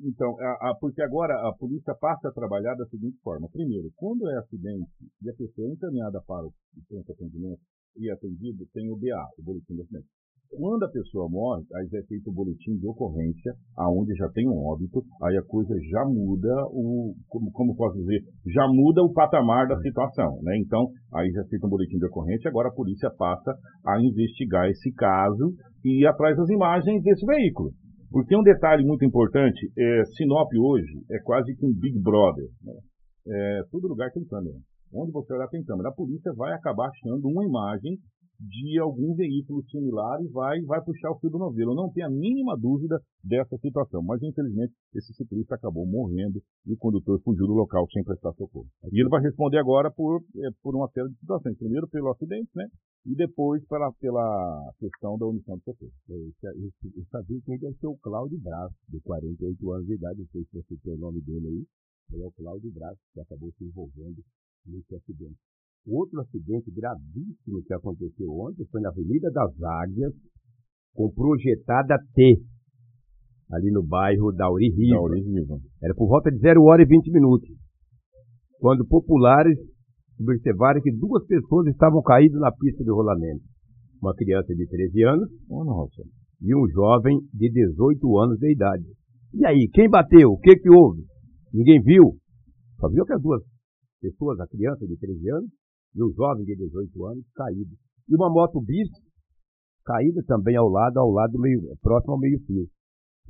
[0.04, 3.48] Então, a, a, porque agora a polícia passa a trabalhar da seguinte forma.
[3.52, 4.90] Primeiro, quando é acidente
[5.22, 6.52] e a pessoa é encaminhada para o
[6.90, 7.62] centro de atendimento,
[7.98, 10.08] e atendido tem o BA, o boletim de acidente.
[10.52, 14.50] Quando a pessoa morre, aí já é feito o boletim de ocorrência, aonde já tem
[14.50, 18.20] um óbito, aí a coisa já muda o, como, como posso dizer,
[18.54, 20.58] já muda o patamar da situação, né?
[20.58, 23.56] Então, aí já é feito um boletim de ocorrência, agora a polícia passa
[23.88, 25.54] a investigar esse caso
[25.86, 27.72] e ir atrás das imagens desse veículo.
[28.12, 32.48] Porque um detalhe muito importante, é, Sinop hoje é quase que um Big Brother.
[32.62, 32.74] Né?
[33.26, 34.58] É, todo lugar tem câmera.
[34.94, 35.90] Onde você olhar tem câmera.
[35.90, 37.98] A polícia vai acabar achando uma imagem
[38.42, 41.76] de algum veículo similar e vai, vai puxar o fio do novelo.
[41.76, 44.02] não tenho a mínima dúvida dessa situação.
[44.02, 48.68] Mas, infelizmente, esse ciclista acabou morrendo e o condutor fugiu do local sem prestar socorro.
[48.92, 51.58] E ele vai responder agora por, é, por uma série de situações.
[51.58, 52.66] Primeiro pelo acidente, né?
[53.06, 55.92] E depois pela, pela questão da omissão de socorro.
[57.12, 60.20] Sabia que ele deve ser o Cláudio Braz, de 48 anos de idade.
[60.20, 62.22] Não sei se você tem o nome dele aí.
[62.22, 64.24] é o Cláudio Braz, que acabou se envolvendo
[64.66, 65.38] nesse acidente.
[65.88, 70.14] Outro acidente gravíssimo que aconteceu ontem foi na Avenida das Águias,
[70.94, 72.40] com projetada T,
[73.52, 75.60] ali no bairro da Riva.
[75.82, 77.50] Era por volta de 0 hora e 20 minutos.
[78.60, 79.58] Quando populares
[80.20, 83.42] observaram que duas pessoas estavam caídas na pista de rolamento.
[84.02, 85.88] Uma criança de 13 anos oh,
[86.42, 88.84] e um jovem de 18 anos de idade.
[89.34, 90.32] E aí, quem bateu?
[90.32, 91.04] O que que houve?
[91.54, 92.18] Ninguém viu.
[92.80, 93.42] Só viu que as duas
[94.02, 95.50] pessoas, a criança de 13 anos
[95.96, 97.78] e o jovem de 18 anos, caídos.
[98.10, 98.90] E uma moto bis
[99.86, 102.68] caída também ao lado, ao lado meio, próximo ao meio-fio.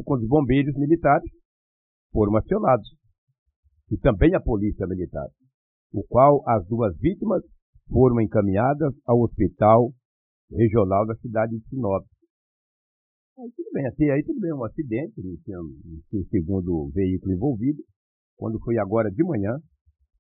[0.04, 1.30] Quando os bombeiros militares
[2.12, 2.88] foram acionados.
[3.92, 5.28] E também a polícia militar,
[5.92, 7.44] o qual as duas vítimas
[7.92, 9.92] foram encaminhadas ao hospital
[10.50, 12.06] regional da cidade de Sinop.
[13.38, 17.84] Aí tudo bem, até aí tudo bem, um acidente, não tinha um segundo veículo envolvido.
[18.38, 19.58] Quando foi agora de manhã,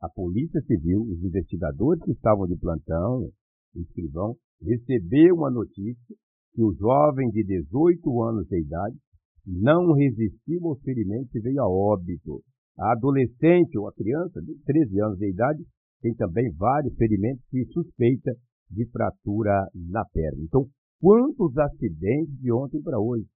[0.01, 3.29] a Polícia Civil, os investigadores que estavam de plantão,
[3.75, 6.15] o escrivão, recebeu uma notícia
[6.53, 8.97] que o jovem de 18 anos de idade
[9.45, 12.41] não resistiu aos ferimentos e veio a óbito.
[12.79, 15.63] A adolescente ou a criança de 13 anos de idade
[16.01, 18.31] tem também vários ferimentos e suspeita
[18.71, 20.41] de fratura na perna.
[20.43, 20.65] Então,
[20.99, 23.27] quantos acidentes de ontem para hoje?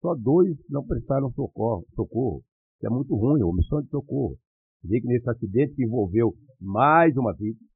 [0.00, 2.42] Só dois não prestaram socorro, socorro.
[2.76, 4.38] Isso é muito ruim, omissão de socorro.
[4.84, 7.66] Vê que nesse acidente que envolveu mais uma vítima,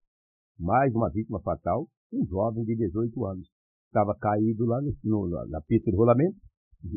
[0.58, 3.48] mais uma vítima fatal, um jovem de 18 anos.
[3.86, 6.36] Estava caído lá no, no, na pista de rolamento,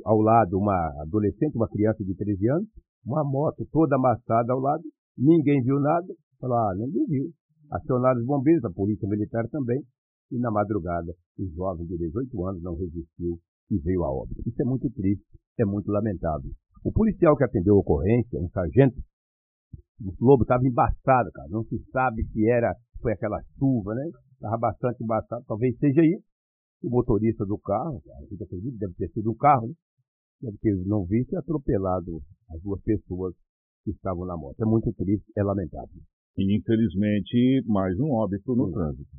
[0.06, 2.68] ao lado uma adolescente, uma criança de 13 anos,
[3.06, 4.84] uma moto toda amassada ao lado,
[5.18, 6.08] ninguém viu nada,
[6.40, 7.32] falou, ah, ninguém viu.
[7.72, 9.82] Acionaram os bombeiros, a polícia militar também,
[10.30, 14.42] e na madrugada o jovem de 18 anos não resistiu e veio a óbito.
[14.46, 15.26] Isso é muito triste,
[15.58, 16.52] é muito lamentável.
[16.84, 18.98] O policial que atendeu a ocorrência, um sargento,
[20.04, 21.48] o lobo estava embaçado, cara.
[21.50, 24.10] Não se sabe se era, foi aquela chuva, né?
[24.34, 25.44] Estava bastante embaçado.
[25.48, 26.24] Talvez seja isso.
[26.84, 29.74] o motorista do carro, a gente acredita, deve ter sido o carro, né?
[30.42, 33.36] deve ter não visto e atropelado as duas pessoas
[33.84, 34.60] que estavam na moto.
[34.62, 36.02] É muito triste, é lamentável.
[36.38, 38.74] E, infelizmente, mais um óbito no Sim.
[38.74, 39.10] trânsito.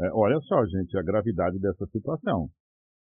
[0.00, 2.48] É, olha só, gente, a gravidade dessa situação.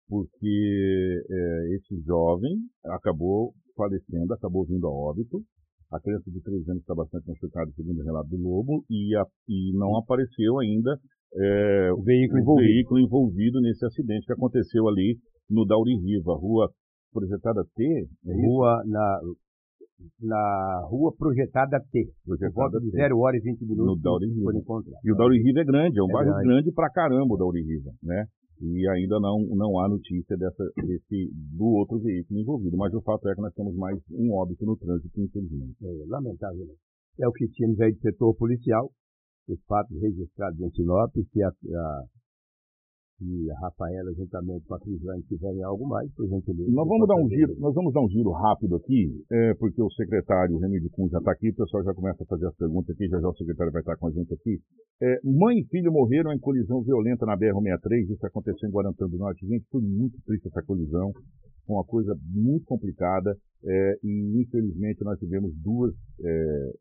[0.08, 5.42] Porque é, esse jovem acabou falecendo, acabou vindo a óbito.
[5.92, 9.26] A criança de 3 anos está bastante machucada, segundo o relato do Lobo, e, a-
[9.48, 10.98] e não apareceu ainda
[11.36, 12.68] é, O veículo o envolvido.
[12.68, 15.18] veículo envolvido nesse acidente que aconteceu ali
[15.50, 16.70] no Dauri Riva, rua
[17.12, 18.32] projetada T, é?
[18.46, 19.20] Rua na,
[20.20, 22.08] na rua projetada T.
[22.24, 22.96] Projetada de T.
[22.96, 23.86] 0 horas e 20 minutos.
[23.86, 24.50] No Dauri Riva.
[25.04, 26.48] E o Dauri Riva é grande, é um É bairro grande.
[26.48, 28.24] grande pra caramba o Dauri Riva, né?
[28.60, 32.76] E ainda não, não há notícia dessa, desse, do outro veículo envolvido.
[32.76, 35.76] Mas o fato é que nós temos mais um óbito no trânsito, infelizmente.
[35.82, 36.66] É, lamentável.
[37.20, 38.90] É o que tínhamos aí de setor policial,
[39.48, 42.04] os fatos registrados em Sinop, que a, a,
[43.24, 46.70] que a Rafaela, juntamente com a Crislane, tiverem algo mais, por gentileza.
[46.70, 49.90] Nós vamos dar um giro, nós vamos dar um giro rápido aqui, é, porque o
[49.92, 53.08] secretário Remídio Cunha já está aqui, o pessoal já começa a fazer as perguntas aqui,
[53.08, 54.60] já já o secretário vai estar com a gente aqui.
[55.02, 59.16] É, mãe e filho morreram em colisão violenta na BR-163, isso aconteceu em Guarantã do
[59.16, 59.46] Norte.
[59.46, 61.12] Gente, foi muito triste essa colisão,
[61.66, 63.34] foi uma coisa muito complicada,
[63.64, 66.28] é, e infelizmente nós tivemos duas é,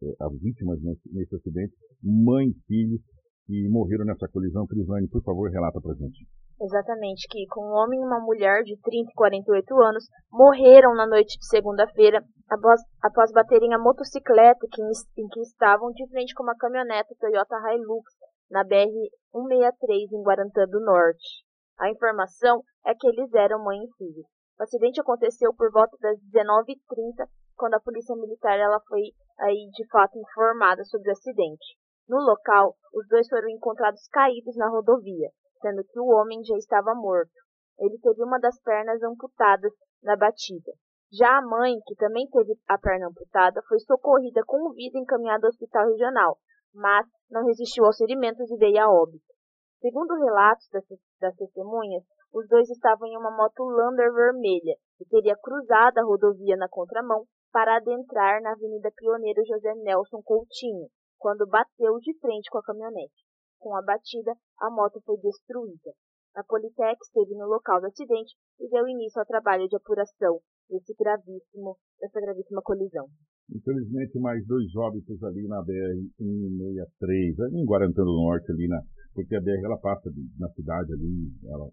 [0.04, 3.00] é, as vítimas nesse, nesse acidente, mãe e filho,
[3.46, 4.68] que morreram nessa colisão.
[4.68, 6.28] Crislane, por favor, relata pra gente.
[6.62, 11.38] Exatamente, que um homem e uma mulher de 30 e 48 anos morreram na noite
[11.38, 16.56] de segunda-feira após, após baterem a motocicleta que, em que estavam de frente com uma
[16.56, 18.14] caminhonete Toyota Hilux
[18.50, 21.44] na BR-163 em Guarantã do Norte.
[21.80, 24.24] A informação é que eles eram mãe e filho.
[24.60, 29.02] O acidente aconteceu por volta das 19h30, quando a polícia militar ela foi
[29.40, 31.76] aí de fato informada sobre o acidente.
[32.08, 35.30] No local, os dois foram encontrados caídos na rodovia,
[35.62, 37.32] sendo que o homem já estava morto.
[37.80, 40.72] Ele teve uma das pernas amputadas na batida.
[41.12, 45.48] Já a mãe, que também teve a perna amputada, foi socorrida com vida e encaminhada
[45.48, 46.38] ao hospital regional,
[46.74, 49.34] mas não resistiu aos ferimentos e veio a óbito.
[49.80, 50.84] Segundo relatos das,
[51.20, 56.58] das testemunhas, os dois estavam em uma moto Lander vermelha e teria cruzado a rodovia
[56.58, 60.88] na contramão para adentrar na Avenida Pioneiro José Nelson Coutinho,
[61.24, 63.24] quando bateu de frente com a caminhonete.
[63.58, 65.96] Com a batida, a moto foi destruída.
[66.36, 70.94] A Politec esteve no local do acidente e deu início ao trabalho de apuração desse
[71.00, 73.08] gravíssimo, dessa gravíssima colisão.
[73.56, 78.82] Infelizmente, mais dois óbitos ali na BR-163, ali em Guarantã do Norte, ali na,
[79.14, 81.70] porque a BR ela passa na cidade ali, ela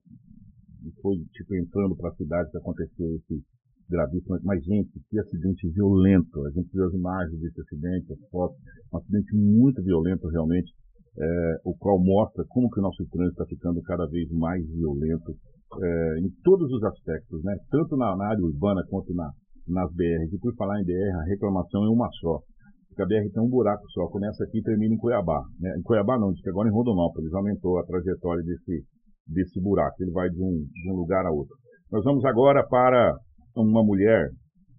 [1.03, 3.43] foi tipo entrando para a cidade que aconteceu esse
[3.91, 4.39] gravíssimo.
[4.45, 6.47] Mas, gente, que acidente violento.
[6.47, 8.57] A gente viu as imagens desse acidente, as fotos,
[8.93, 10.73] um acidente muito violento realmente,
[11.19, 15.35] é, o qual mostra como que o nosso trânsito está ficando cada vez mais violento
[15.79, 17.57] é, em todos os aspectos, né?
[17.71, 19.31] Tanto na, na área urbana quanto na,
[19.69, 20.33] nas BRs.
[20.33, 22.41] E por falar em BR, a reclamação é uma só.
[22.89, 25.43] Porque a BR tem um buraco só, começa aqui e termina em Cuiabá.
[25.61, 25.77] Né?
[25.79, 28.85] Em Cuiabá não, diz que agora em Rondonópolis aumentou a trajetória desse,
[29.29, 29.95] desse buraco.
[30.01, 31.55] Ele vai de um, de um lugar a outro.
[31.91, 33.17] Nós vamos agora para
[33.57, 34.31] uma mulher,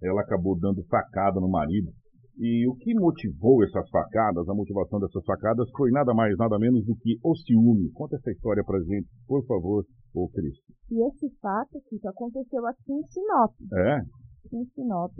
[0.02, 1.92] ela acabou dando facada no marido.
[2.40, 6.84] E o que motivou essas facadas, a motivação dessas facadas, foi nada mais, nada menos
[6.86, 7.92] do que o ciúme.
[7.92, 9.84] Conta essa história pra gente, por favor,
[10.16, 10.64] ô Cristo.
[10.90, 13.96] E esse fato que aconteceu aqui em Sinop, É?
[14.46, 15.12] aqui em Sinop,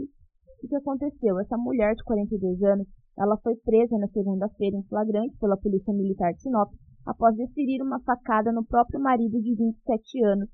[0.64, 1.38] o que aconteceu?
[1.38, 2.86] Essa mulher de 42 anos,
[3.18, 6.72] ela foi presa na segunda-feira em flagrante pela Polícia Militar de Sinop
[7.06, 10.48] após desferir uma facada no próprio marido de 27 anos.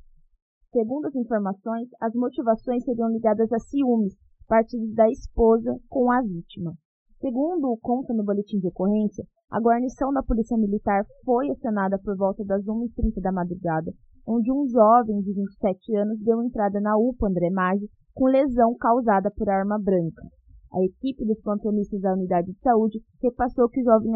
[0.71, 4.15] Segundo as informações, as motivações seriam ligadas a ciúmes,
[4.47, 6.75] partidos da esposa com a vítima.
[7.21, 12.45] Segundo conta no boletim de ocorrência, a guarnição da Polícia Militar foi acionada por volta
[12.45, 13.91] das 1h30 da madrugada,
[14.27, 19.31] onde um jovem de 27 anos deu entrada na UPA André Maggi com lesão causada
[19.31, 20.23] por arma branca.
[20.71, 24.13] A equipe dos plantonistas da unidade de saúde repassou que o jovem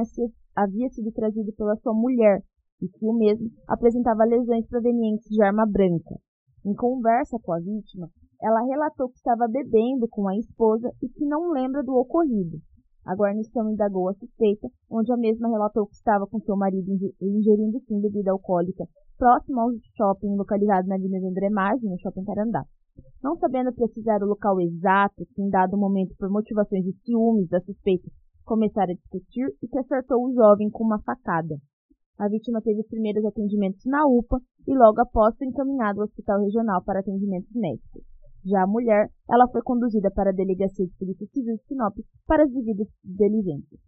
[0.55, 2.43] havia sido trazido pela sua mulher
[2.83, 6.15] e que o mesmo apresentava lesões provenientes de arma branca.
[6.65, 8.09] Em conversa com a vítima,
[8.41, 12.59] ela relatou que estava bebendo com a esposa e que não lembra do ocorrido.
[13.05, 16.89] A guarnição indagou a suspeita, onde a mesma relatou que estava com seu marido
[17.21, 18.87] ingerindo sim bebida alcoólica
[19.23, 22.65] próximo ao shopping localizado na Avenida André Maggi, no Shopping Carandá.
[23.23, 27.61] Não sabendo precisar o local exato, que em dado momento por motivações de ciúmes da
[27.61, 28.11] suspeita
[28.45, 31.57] começaram a discutir e que acertou o jovem com uma facada.
[32.19, 36.41] A vítima teve os primeiros atendimentos na UPA e logo após foi encaminhada ao Hospital
[36.41, 38.03] Regional para atendimentos médicos.
[38.45, 41.95] Já a mulher, ela foi conduzida para a Delegacia de Polícia Civil de Sinop
[42.27, 43.81] para as devidas diligências.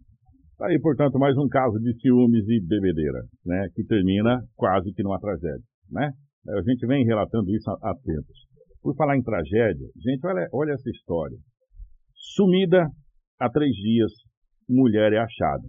[0.57, 3.67] Tá aí, portanto, mais um caso de ciúmes e bebedeira, né?
[3.75, 5.59] Que termina quase que numa tragédia,
[5.91, 6.11] né?
[6.47, 8.47] A gente vem relatando isso há, tempos.
[8.81, 11.35] Por falar em tragédia, gente, olha, olha essa história.
[12.13, 12.87] Sumida
[13.37, 14.11] há três dias,
[14.69, 15.67] mulher é achada.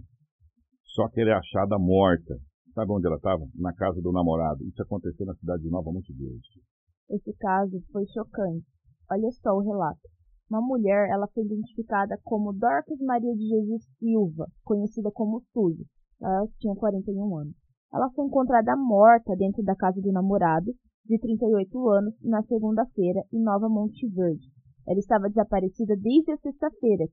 [0.85, 2.35] Só que ela é achada morta.
[2.77, 3.43] Sabe onde ela estava?
[3.55, 4.63] Na casa do namorado.
[4.63, 6.61] Isso aconteceu na cidade de Nova Monte Verde.
[7.09, 8.67] Esse caso foi chocante.
[9.09, 9.99] Olha só o relato.
[10.47, 15.87] Uma mulher, ela foi identificada como Dorcas Maria de Jesus Silva, conhecida como Suzy.
[16.21, 17.55] Ela tinha 41 anos.
[17.91, 20.71] Ela foi encontrada morta dentro da casa do namorado,
[21.03, 24.45] de 38 anos, na segunda-feira, em Nova Monte Verde.
[24.87, 27.05] Ela estava desaparecida desde a sexta-feira,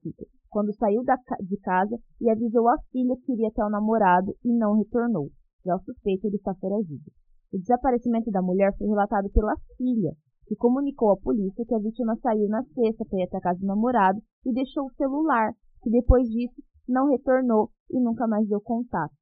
[0.51, 1.03] quando saiu
[1.41, 5.31] de casa e avisou a filha que iria até o namorado e não retornou.
[5.65, 7.11] Já o suspeito ele está foragido.
[7.53, 10.13] O desaparecimento da mulher foi relatado pela filha,
[10.47, 13.61] que comunicou à polícia que a vítima saiu na sexta para ir até a casa
[13.61, 18.61] do namorado e deixou o celular, que depois disso não retornou e nunca mais deu
[18.61, 19.15] contato.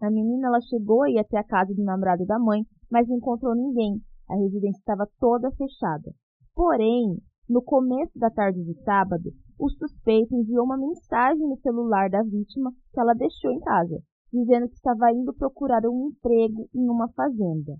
[0.00, 3.16] A menina ela chegou a ir até a casa do namorado da mãe, mas não
[3.16, 4.00] encontrou ninguém.
[4.28, 6.12] A residência estava toda fechada.
[6.54, 7.18] Porém,
[7.48, 12.72] no começo da tarde de sábado, o suspeito enviou uma mensagem no celular da vítima
[12.92, 17.76] que ela deixou em casa, dizendo que estava indo procurar um emprego em uma fazenda.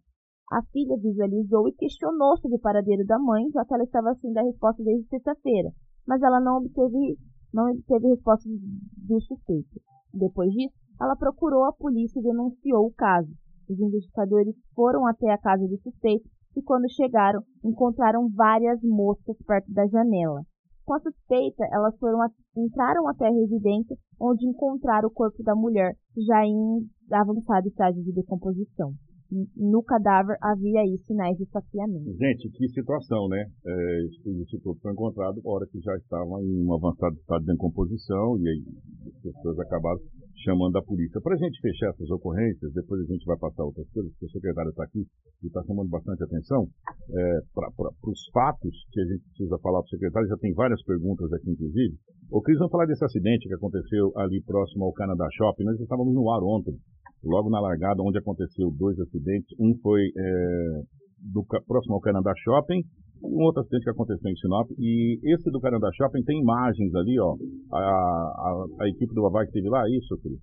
[0.52, 4.32] A filha visualizou e questionou sobre o paradeiro da mãe, já que ela estava sem
[4.32, 5.70] dar resposta desde sexta-feira,
[6.06, 7.18] mas ela não obteve,
[7.52, 9.80] não obteve resposta do suspeito.
[10.14, 13.30] Depois disso, ela procurou a polícia e denunciou o caso.
[13.68, 19.72] Os investigadores foram até a casa do suspeito e, quando chegaram, encontraram várias moscas perto
[19.72, 20.42] da janela.
[20.86, 22.18] Com a suspeita, elas foram
[22.56, 28.12] entraram até a residência, onde encontraram o corpo da mulher, já em avançado estágio de
[28.12, 28.94] decomposição
[29.56, 32.12] no cadáver havia aí sinais de saciamento.
[32.16, 33.44] Gente, que situação, né?
[33.64, 38.38] É, isso tudo foi encontrado hora que já estava em um avançado estado de decomposição
[38.38, 38.64] e aí
[39.06, 39.98] as pessoas acabaram
[40.46, 41.20] chamando a polícia.
[41.20, 44.30] Para a gente fechar essas ocorrências, depois a gente vai passar outras coisas, porque o
[44.30, 45.02] secretário está aqui
[45.42, 46.70] e está chamando bastante atenção
[47.10, 50.28] é, para os fatos que a gente precisa falar para o secretário.
[50.28, 51.98] Já tem várias perguntas aqui, inclusive.
[52.30, 55.64] O Cris, vamos falar desse acidente que aconteceu ali próximo ao Canadá Shopping.
[55.64, 56.78] Nós estávamos no ar ontem
[57.24, 59.50] logo na largada, onde aconteceu dois acidentes.
[59.58, 60.82] Um foi é,
[61.32, 62.82] do, próximo ao Canadá Shopping,
[63.22, 64.70] um outro acidente que aconteceu em Sinop.
[64.78, 67.36] E esse do Canadá Shopping tem imagens ali, ó.
[67.72, 70.40] A, a, a equipe do Havaí que esteve lá, é isso, Cris?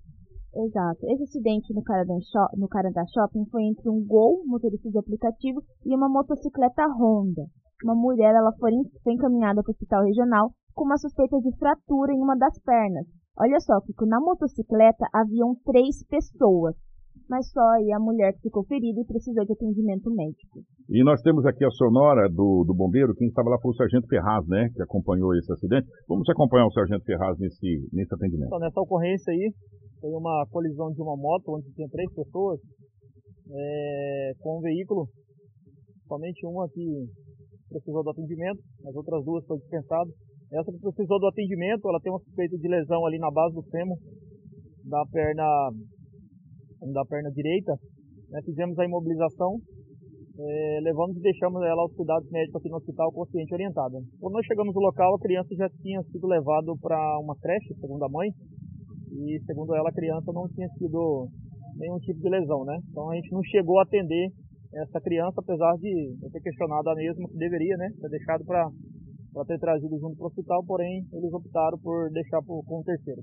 [0.54, 1.00] Exato.
[1.10, 2.14] Esse acidente no Canadá,
[2.56, 2.68] no
[3.12, 7.42] Shopping foi entre um Gol, motorista de aplicativo, e uma motocicleta Honda.
[7.82, 8.70] Uma mulher ela foi,
[9.02, 13.06] foi encaminhada para o hospital regional com uma suspeita de fratura em uma das pernas.
[13.36, 16.76] Olha só, Kiko, na motocicleta haviam três pessoas,
[17.28, 20.60] mas só aí a mulher que ficou ferida e precisou de atendimento médico.
[20.88, 24.06] E nós temos aqui a sonora do, do bombeiro, quem estava lá foi o Sargento
[24.08, 25.86] Ferraz, né, que acompanhou esse acidente.
[26.08, 28.48] Vamos acompanhar o Sargento Ferraz nesse, nesse atendimento.
[28.48, 29.52] Então, nessa ocorrência aí,
[30.00, 32.60] foi uma colisão de uma moto, onde tinha três pessoas,
[33.50, 35.08] é, com um veículo,
[36.06, 37.08] somente uma que
[37.68, 40.14] precisou do atendimento, as outras duas foram dispensadas.
[40.52, 43.62] Essa que precisou do atendimento, ela tem uma suspeita de lesão ali na base do
[43.62, 43.96] fêmur
[44.84, 45.44] da perna
[46.92, 47.72] da perna direita.
[48.30, 48.40] Né?
[48.44, 49.56] Fizemos a imobilização,
[50.36, 53.98] é, levamos e deixamos ela aos cuidados médicos aqui no hospital consciente orientada.
[54.20, 58.04] Quando nós chegamos no local, a criança já tinha sido levada para uma creche, segundo
[58.04, 58.30] a mãe,
[59.12, 61.28] e segundo ela, a criança não tinha sido
[61.76, 62.78] nenhum tipo de lesão, né?
[62.90, 64.28] Então a gente não chegou a atender
[64.74, 67.90] essa criança, apesar de eu ter questionado a mesma que deveria, né?
[68.00, 68.68] Ter deixado para
[69.46, 73.22] ter trazido junto para o hospital, porém eles optaram por deixar com o terceiro.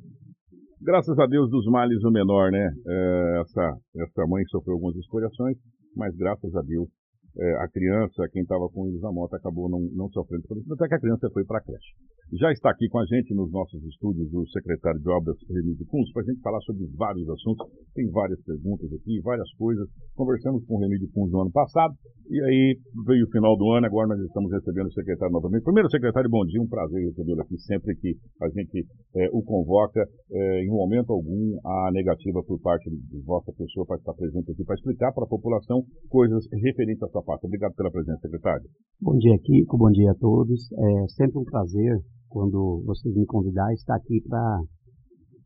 [0.84, 2.74] Graças a Deus dos males o menor, né?
[2.88, 5.56] É, essa, essa mãe sofreu algumas escoriações,
[5.96, 6.90] mas graças a Deus
[7.38, 10.88] é, a criança, quem estava com eles na moto, acabou não, não sofrendo por até
[10.88, 11.94] que a criança foi para a creche.
[12.40, 16.12] Já está aqui com a gente nos nossos estúdios o secretário de Obras, Remídio Kunz,
[16.14, 17.68] para a gente falar sobre vários assuntos.
[17.94, 19.88] Tem várias perguntas aqui, várias coisas.
[20.16, 21.94] Conversamos com o Remídio Kunz no ano passado,
[22.30, 25.64] e aí veio o final do ano, agora nós estamos recebendo o secretário novamente.
[25.64, 30.08] Primeiro, secretário, bom dia, um prazer recebê-lo aqui sempre que a gente é, o convoca.
[30.32, 34.64] É, em momento algum, a negativa por parte de vossa pessoa para estar presente aqui,
[34.64, 37.46] para explicar para a população coisas referentes à sua parte.
[37.46, 38.66] Obrigado pela presença, secretário.
[39.00, 39.78] Bom dia, Kiko.
[39.78, 40.72] Bom dia a todos.
[40.72, 44.62] É sempre um prazer, quando vocês me convidar, estar aqui para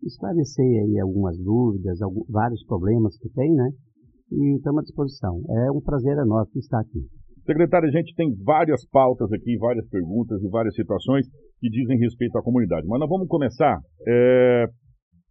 [0.03, 3.69] esclarecer aí algumas dúvidas, alguns, vários problemas que tem, né?
[4.31, 5.41] E estamos à disposição.
[5.49, 7.05] É um prazer enorme estar aqui.
[7.45, 11.27] Secretário, a gente tem várias pautas aqui, várias perguntas e várias situações
[11.59, 12.87] que dizem respeito à comunidade.
[12.87, 14.65] Mas nós vamos começar é,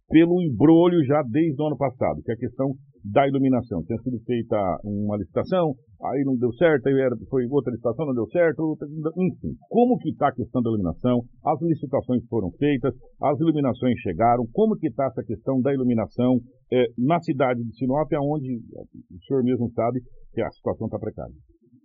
[0.09, 3.83] pelo embrolho já desde o ano passado, que é a questão da iluminação.
[3.83, 8.13] Tinha sido feita uma licitação, aí não deu certo, aí era, foi outra licitação, não
[8.13, 9.53] deu certo, outra, enfim.
[9.69, 11.21] Como que está a questão da iluminação?
[11.45, 16.39] As licitações foram feitas, as iluminações chegaram, como que está essa questão da iluminação
[16.71, 20.01] é, na cidade de Sinop, onde o senhor mesmo sabe
[20.33, 21.33] que a situação está precária?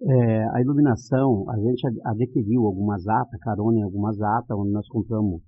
[0.02, 5.42] É, a iluminação, a gente adquiriu algumas atas, carona em algumas atas, onde nós compramos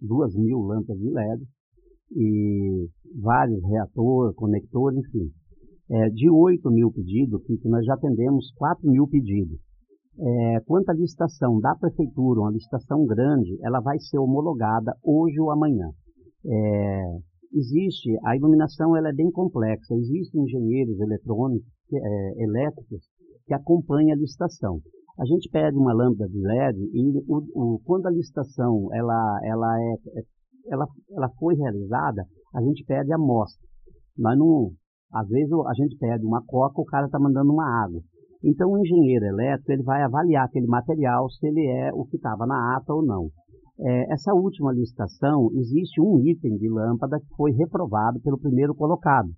[0.00, 1.42] duas mil lâmpadas de LED,
[2.12, 2.88] e
[3.20, 5.30] vários reatores, conectores, enfim.
[5.88, 9.58] É, de 8 mil pedidos, que nós já atendemos 4 mil pedidos.
[10.18, 15.50] É, quanto à licitação da prefeitura, uma licitação grande, ela vai ser homologada hoje ou
[15.50, 15.90] amanhã.
[16.44, 17.18] É,
[17.52, 23.02] existe, a iluminação ela é bem complexa, existem engenheiros eletrônicos, é, elétricos,
[23.46, 24.80] que acompanham a licitação.
[25.18, 29.80] A gente pede uma lâmpada de LED e o, o, quando a licitação ela, ela
[29.80, 30.22] é, é
[30.70, 32.22] ela, ela foi realizada,
[32.54, 33.66] a gente pede a amostra.
[34.18, 34.70] Nós não,
[35.12, 38.00] às vezes a gente pede uma coca, o cara está mandando uma água.
[38.44, 42.46] Então o engenheiro elétrico ele vai avaliar aquele material se ele é o que estava
[42.46, 43.28] na ata ou não.
[43.78, 49.28] É, essa última licitação existe um item de lâmpada que foi reprovado pelo primeiro colocado.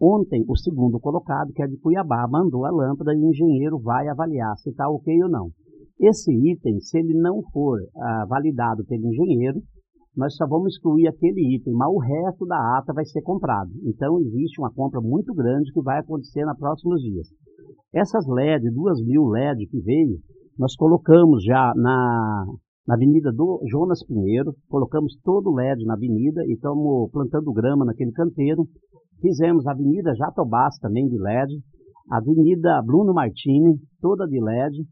[0.00, 4.08] Ontem, o segundo colocado, que é de Cuiabá, mandou a lâmpada e o engenheiro vai
[4.08, 5.50] avaliar se está ok ou não.
[6.00, 9.60] Esse item, se ele não for ah, validado pelo engenheiro,
[10.16, 13.70] nós só vamos excluir aquele item, mas o resto da ata vai ser comprado.
[13.84, 17.28] Então existe uma compra muito grande que vai acontecer nos próximos dias.
[17.94, 18.70] Essas LED,
[19.06, 20.18] mil LED que veio,
[20.58, 22.44] nós colocamos já na,
[22.86, 27.84] na avenida do Jonas Pinheiro, colocamos todo o LED na avenida e estamos plantando grama
[27.86, 28.66] naquele canteiro.
[29.20, 31.54] Fizemos a avenida Jatobás também de LED,
[32.10, 34.84] a avenida Bruno Martini, toda de LED,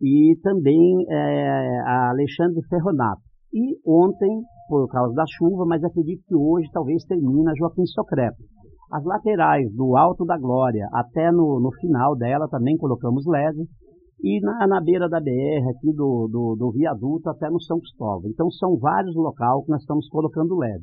[0.00, 3.20] e também é, a Alexandre Ferronato.
[3.52, 4.42] E ontem
[4.72, 8.38] por causa da chuva, mas acredito que hoje talvez termine a Joaquim Socreto.
[8.90, 13.68] As laterais do Alto da Glória até no, no final dela também colocamos LED
[14.24, 18.30] e na, na beira da BR aqui do, do, do, viaduto até no São Cristóvão.
[18.30, 20.80] Então são vários locais que nós estamos colocando LED.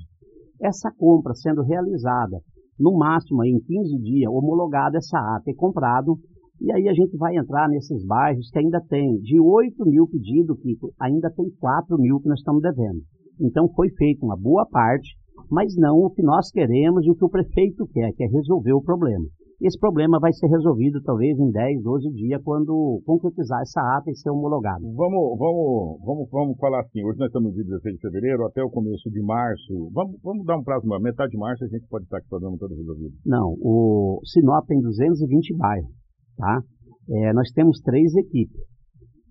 [0.62, 2.38] Essa compra sendo realizada
[2.80, 6.16] no máximo em 15 dias, homologada essa ata e comprado,
[6.62, 10.60] e aí a gente vai entrar nesses bairros que ainda tem de 8 mil pedidos,
[10.62, 13.02] Kiko, ainda tem 4 mil que nós estamos devendo.
[13.40, 15.16] Então foi feita uma boa parte,
[15.50, 18.74] mas não o que nós queremos e o que o prefeito quer, que é resolver
[18.74, 19.26] o problema.
[19.62, 24.16] Esse problema vai ser resolvido talvez em 10, 12 dias, quando concretizar essa ata e
[24.16, 24.82] ser homologado.
[24.96, 28.64] Vamos, vamos, vamos, vamos falar assim, hoje nós estamos no dia 16 de fevereiro, até
[28.64, 32.06] o começo de março, vamos, vamos dar um prazo, metade de março a gente pode
[32.06, 33.14] estar com o problema todo resolvido.
[33.26, 35.92] Não, o Sinop tem 220 bairros,
[36.38, 36.62] tá?
[37.10, 38.62] É, nós temos três equipes.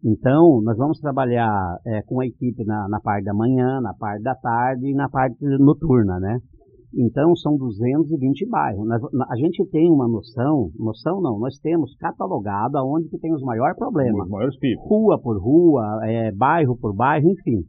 [0.05, 4.23] Então, nós vamos trabalhar é, com a equipe na, na, parte da manhã, na parte
[4.23, 6.39] da tarde e na parte noturna, né?
[6.95, 8.87] Então, são 220 bairros.
[8.87, 13.43] Nós, a gente tem uma noção, noção não, nós temos catalogado aonde que tem os
[13.43, 14.25] maiores problemas.
[14.25, 14.89] Os maiores picos.
[14.89, 17.65] Rua por rua, é, bairro por bairro, enfim.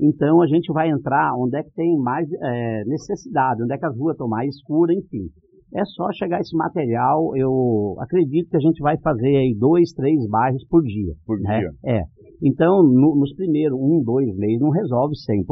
[0.00, 3.86] Então, a gente vai entrar onde é que tem mais é, necessidade, onde é que
[3.86, 5.28] as ruas estão mais escuras, enfim.
[5.74, 10.28] É só chegar esse material, eu acredito que a gente vai fazer aí dois, três
[10.28, 11.14] bairros por dia.
[11.26, 11.60] Por né?
[11.60, 11.70] dia.
[11.86, 12.02] É.
[12.42, 15.46] Então, no, nos primeiros um, dois meses não resolve 100%.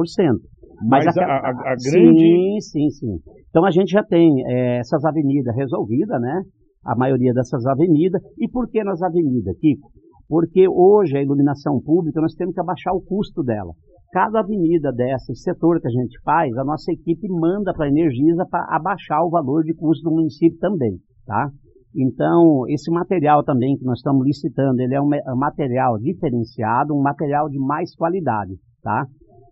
[0.83, 2.21] Mas, Mas a, a, a, grande...
[2.21, 3.19] Sim, sim, sim.
[3.49, 6.43] Então a gente já tem é, essas avenidas resolvidas, né?
[6.85, 8.23] A maioria dessas avenidas.
[8.39, 9.91] E por que nas avenidas, Kiko?
[10.29, 13.73] Porque hoje a iluminação pública nós temos que abaixar o custo dela.
[14.13, 18.45] Cada avenida dessa, setor que a gente faz, a nossa equipe manda para a Energisa
[18.51, 21.49] para abaixar o valor de custo do município também, tá?
[21.95, 27.49] Então, esse material também que nós estamos licitando, ele é um material diferenciado, um material
[27.49, 28.53] de mais qualidade,
[28.83, 29.07] tá?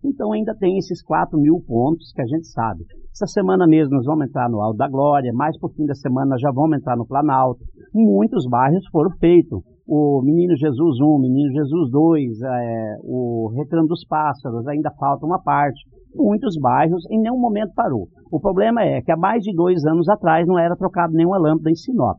[0.04, 2.84] Então ainda tem esses 4 mil pontos que a gente sabe.
[3.12, 6.30] Essa semana mesmo nós vamos entrar no Alto da Glória, mais por fim da semana
[6.30, 7.60] nós já vamos entrar no Planalto.
[7.92, 14.04] Muitos bairros foram feitos o Menino Jesus 1, Menino Jesus 2, é, o Recanto dos
[14.06, 15.80] Pássaros, ainda falta uma parte.
[16.14, 18.06] Muitos bairros em nenhum momento parou.
[18.30, 21.70] O problema é que há mais de dois anos atrás não era trocado nenhuma lâmpada
[21.70, 22.18] em Sinop.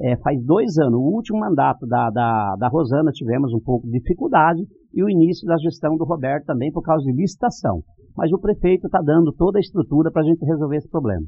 [0.00, 3.98] É, faz dois anos, o último mandato da, da, da Rosana tivemos um pouco de
[3.98, 4.62] dificuldade
[4.94, 7.82] e o início da gestão do Roberto também por causa de licitação.
[8.16, 11.26] Mas o prefeito está dando toda a estrutura para a gente resolver esse problema.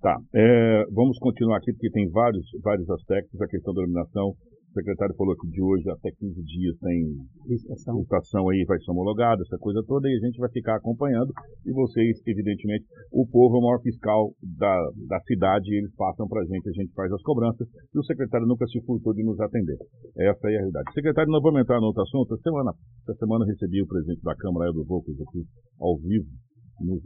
[0.00, 4.32] Tá, é, vamos continuar aqui porque tem vários, vários aspectos, a questão da iluminação,
[4.68, 7.16] o secretário falou que de hoje até 15 dias tem
[7.46, 7.98] licitação.
[7.98, 11.32] licitação aí, vai ser homologada, essa coisa toda, e a gente vai ficar acompanhando.
[11.64, 16.28] E vocês, evidentemente, o povo é o maior fiscal da, da cidade, e eles passam
[16.28, 19.24] para a gente, a gente faz as cobranças, e o secretário nunca se furtou de
[19.24, 19.78] nos atender.
[20.16, 20.92] Essa é a realidade.
[20.92, 22.34] Secretário, nós vamos entrar no outro assunto.
[22.34, 25.44] Essa semana, essa semana eu recebi o presidente da Câmara, Eldo Volcos, aqui
[25.80, 26.28] ao vivo,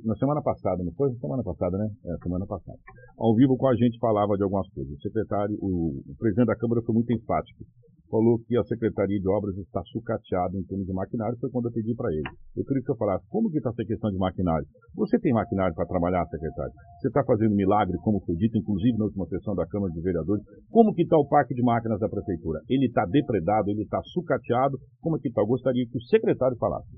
[0.05, 1.11] na semana passada, não foi?
[1.17, 1.89] Semana passada, né?
[2.05, 2.79] É, semana passada.
[3.19, 4.93] Ao vivo com a gente falava de algumas coisas.
[4.93, 7.65] O secretário, o, o presidente da Câmara foi muito enfático.
[8.13, 11.73] Falou que a Secretaria de Obras está sucateada em termos de maquinário, foi quando eu
[11.73, 12.29] pedi para ele.
[12.55, 14.67] Eu queria que eu falasse, como que está essa questão de maquinário?
[14.95, 16.73] Você tem maquinário para trabalhar, secretário?
[17.01, 20.45] Você está fazendo milagre, como foi dito, inclusive na última sessão da Câmara de Vereadores.
[20.69, 22.61] Como que está o parque de máquinas da Prefeitura?
[22.69, 24.77] Ele está depredado, ele está sucateado?
[25.01, 25.41] Como é que está?
[25.41, 26.93] Eu gostaria que o secretário falasse.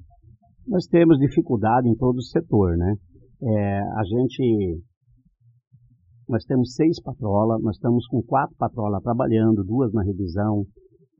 [0.66, 2.94] Nós temos dificuldade em todo o setor, né?
[3.42, 4.80] É, a gente
[6.26, 10.64] nós temos seis patrolas, nós estamos com quatro patrolas trabalhando, duas na revisão,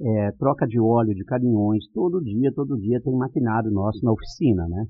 [0.01, 4.67] é, troca de óleo de caminhões, todo dia, todo dia tem maquinário nosso na oficina,
[4.67, 4.87] né?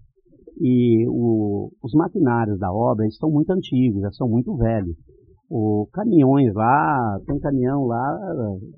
[0.61, 4.97] E o, os maquinários da obra estão muito antigos, já são muito velhos.
[5.51, 8.19] O caminhões lá, tem caminhão lá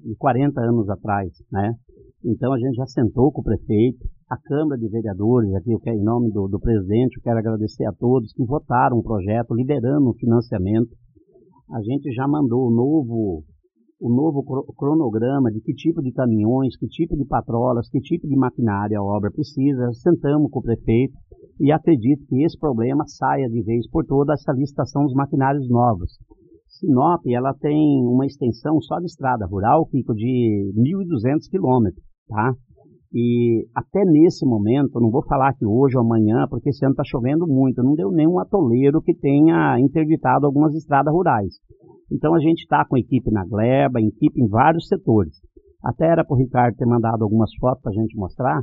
[0.03, 1.75] de 40 anos atrás, né?
[2.25, 3.99] Então a gente já sentou com o prefeito,
[4.29, 7.85] a Câmara de Vereadores, aqui eu quero, em nome do, do presidente, eu quero agradecer
[7.87, 10.91] a todos que votaram o projeto, liberando o financiamento.
[11.73, 13.45] A gente já mandou o novo
[13.99, 14.45] o novo
[14.77, 19.03] cronograma de que tipo de caminhões, que tipo de patrolas, que tipo de maquinária a
[19.03, 19.91] obra precisa.
[19.95, 21.15] Sentamos com o prefeito
[21.59, 26.19] e acredito que esse problema saia de vez por toda essa licitação dos maquinários novos.
[26.69, 32.53] Sinop, ela tem uma extensão só de estrada rural, Kiko, de 1.200 quilômetros, tá?
[33.19, 37.03] E até nesse momento, não vou falar que hoje ou amanhã, porque esse ano está
[37.03, 41.55] chovendo muito, não deu nenhum atoleiro que tenha interditado algumas estradas rurais.
[42.13, 45.33] Então a gente está com equipe na gleba, equipe em vários setores.
[45.83, 48.61] Até era para o Ricardo ter mandado algumas fotos para a gente mostrar.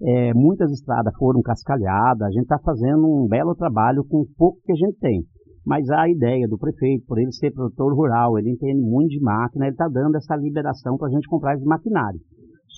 [0.00, 4.60] É, muitas estradas foram cascalhadas, a gente está fazendo um belo trabalho com o pouco
[4.64, 5.24] que a gente tem.
[5.66, 9.64] Mas a ideia do prefeito, por ele ser produtor rural, ele entende muito de máquina,
[9.64, 12.20] ele está dando essa liberação para a gente comprar esse maquinário.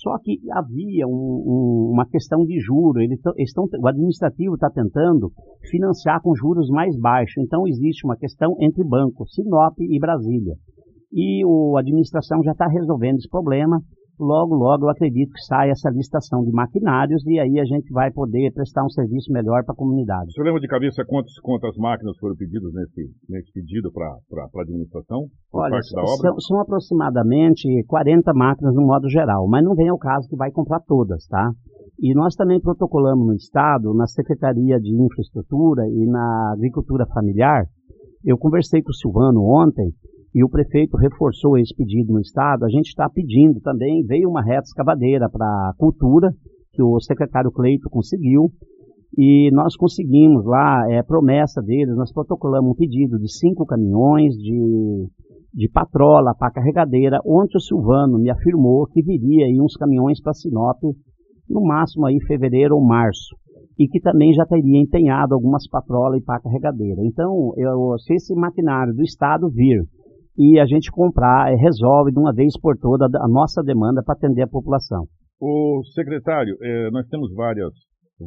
[0.01, 3.03] Só que havia um, um, uma questão de juros.
[3.03, 5.31] Eles estão, o administrativo está tentando
[5.69, 7.37] financiar com juros mais baixos.
[7.43, 10.55] Então existe uma questão entre banco, Sinop e Brasília.
[11.11, 13.81] E a administração já está resolvendo esse problema
[14.19, 18.11] logo, logo eu acredito que sai essa licitação de maquinários e aí a gente vai
[18.11, 20.31] poder prestar um serviço melhor para a comunidade.
[20.33, 25.27] Você lembra de cabeça quantas, quantas máquinas foram pedidas nesse, nesse pedido para a administração?
[25.53, 30.35] Olha, são, são, aproximadamente 40 máquinas no modo geral, mas não vem ao caso que
[30.35, 31.49] vai comprar todas, tá?
[31.99, 37.65] E nós também protocolamos no Estado, na Secretaria de Infraestrutura e na Agricultura Familiar.
[38.23, 39.91] Eu conversei com o Silvano ontem
[40.33, 44.43] e o prefeito reforçou esse pedido no Estado, a gente está pedindo também, veio uma
[44.43, 46.29] reta escavadeira para a cultura,
[46.71, 48.51] que o secretário Cleito conseguiu,
[49.17, 55.07] e nós conseguimos lá, é promessa deles, nós protocolamos um pedido de cinco caminhões de,
[55.51, 60.33] de patrola para carregadeira, onde o Silvano me afirmou que viria aí uns caminhões para
[60.33, 60.77] Sinop,
[61.49, 63.35] no máximo aí fevereiro ou março,
[63.79, 67.01] e que também já teria empenhado algumas patrolas e para carregadeira.
[67.03, 69.83] Então, eu, se esse maquinário do Estado vir
[70.39, 74.15] e a gente comprar, é, resolve de uma vez por toda a nossa demanda para
[74.15, 75.03] atender a população.
[75.37, 77.73] O secretário, é, nós temos várias,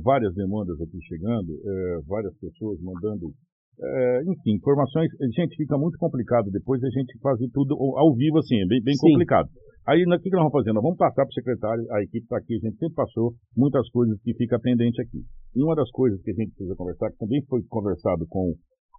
[0.04, 3.32] várias demandas aqui chegando, é, várias pessoas mandando,
[3.80, 5.08] é, enfim, informações.
[5.34, 8.96] Gente, fica muito complicado depois a gente fazer tudo ao vivo assim, é bem, bem
[9.00, 9.48] complicado.
[9.88, 10.72] Aí, o que nós vamos fazer?
[10.72, 13.88] Nós vamos passar para o secretário, a equipe está aqui, a gente sempre passou muitas
[13.88, 15.24] coisas que fica pendente aqui.
[15.56, 18.52] E uma das coisas que a gente precisa conversar, que também foi conversado com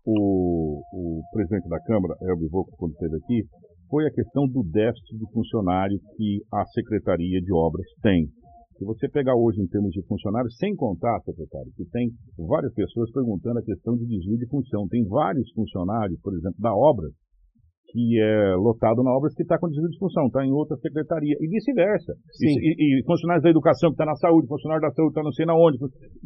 [0.06, 3.44] o, o presidente da Câmara, Elber Volco, quando esteve aqui,
[3.90, 8.28] foi a questão do déficit de funcionário que a Secretaria de Obras tem.
[8.78, 13.12] Se você pegar hoje em termos de funcionários, sem contar, secretário, que tem várias pessoas
[13.12, 14.88] perguntando a questão de desvio de função.
[14.88, 17.08] Tem vários funcionários, por exemplo, da obra,
[17.94, 21.38] que é lotado na obra que está com desvio de função, está em outra secretaria,
[21.40, 22.14] e vice-versa.
[22.42, 25.46] E, e, funcionários da educação que está na saúde, funcionário da saúde está não sei
[25.46, 25.78] na onde,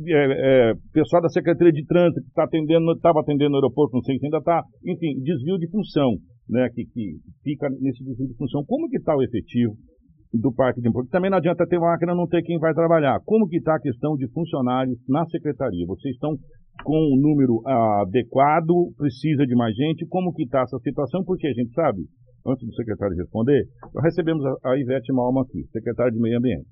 [0.07, 4.01] é, é, pessoal da Secretaria de Trânsito que está atendendo, estava atendendo no aeroporto, não
[4.01, 6.15] sei se ainda está, enfim, desvio de função,
[6.49, 8.63] né, que, que fica nesse desvio de função.
[8.65, 9.75] Como que está o efetivo?
[10.33, 13.17] do parque de porque também não adianta ter máquina não ter quem vai trabalhar.
[13.25, 15.85] Como que está a questão de funcionários na secretaria?
[15.87, 16.35] Vocês estão
[16.83, 17.61] com um número
[18.01, 18.93] adequado?
[18.97, 20.05] Precisa de mais gente?
[20.07, 21.23] Como que está essa situação?
[21.23, 22.01] Porque a gente sabe,
[22.45, 23.63] antes do secretário responder,
[23.93, 26.67] nós recebemos a, a Ivete Malma aqui, secretária de Meio Ambiente.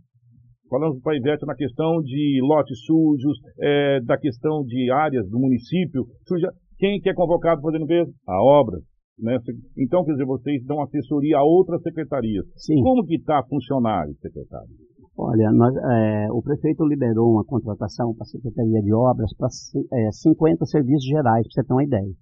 [0.69, 5.39] Falamos para a Ivete na questão de lotes sujos, é, da questão de áreas do
[5.39, 6.49] município suja.
[6.77, 8.11] Quem que é convocado para fazer limpeza?
[8.27, 8.79] A obra.
[9.17, 9.37] Né?
[9.77, 12.45] Então, quer dizer, vocês dão assessoria a outras secretarias.
[12.57, 12.81] Sim.
[12.81, 14.84] Como que está funcionário, secretário?
[15.17, 19.47] Olha, nós, é, o prefeito liberou uma contratação para a Secretaria de Obras para
[19.93, 22.13] é, 50 serviços gerais, para você ter uma ideia.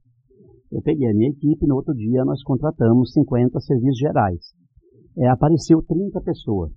[0.72, 4.40] Eu peguei a minha equipe, no outro dia nós contratamos 50 serviços gerais.
[5.18, 6.72] É, apareceu 30 pessoas.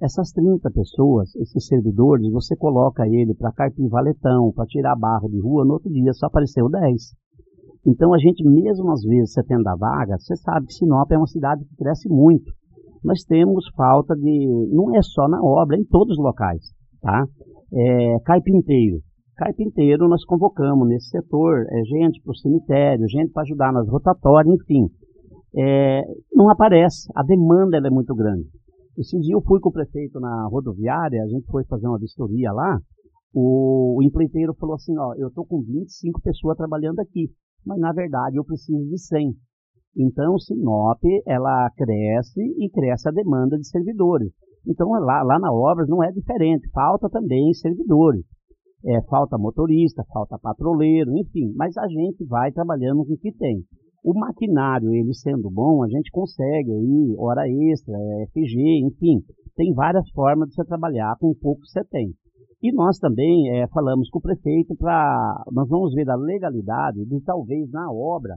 [0.00, 5.40] Essas 30 pessoas, esses servidores, você coloca ele para carpir valetão, para tirar barro de
[5.40, 7.16] rua, no outro dia só apareceu 10.
[7.86, 11.16] Então a gente, mesmo às vezes, você tendo a vaga, você sabe que Sinop é
[11.16, 12.52] uma cidade que cresce muito.
[13.06, 16.60] Nós temos falta de, não é só na obra, é em todos os locais,
[17.00, 17.24] tá?
[17.72, 18.98] É, carpinteiro.
[19.36, 24.52] Carpinteiro nós convocamos nesse setor, é gente para o cemitério, gente para ajudar nas rotatórias,
[24.52, 24.88] enfim.
[25.56, 26.02] É,
[26.34, 28.48] não aparece, a demanda é muito grande.
[28.98, 32.50] Esse dia eu fui com o prefeito na rodoviária, a gente foi fazer uma vistoria
[32.50, 32.80] lá,
[33.32, 37.30] o, o empreiteiro falou assim, ó, eu estou com 25 pessoas trabalhando aqui,
[37.64, 39.32] mas na verdade eu preciso de 100.
[39.96, 44.30] Então, Sinop, ela cresce e cresce a demanda de servidores.
[44.66, 48.24] Então, lá, lá na Obras não é diferente, falta também servidores.
[48.84, 53.62] É, falta motorista, falta patroleiro, enfim, mas a gente vai trabalhando com o que tem.
[54.04, 59.22] O maquinário, ele sendo bom, a gente consegue aí, hora extra, é, FG, enfim,
[59.56, 62.12] tem várias formas de você trabalhar com o pouco que você tem.
[62.62, 67.20] E nós também é, falamos com o prefeito para, nós vamos ver a legalidade de
[67.22, 68.36] talvez na obra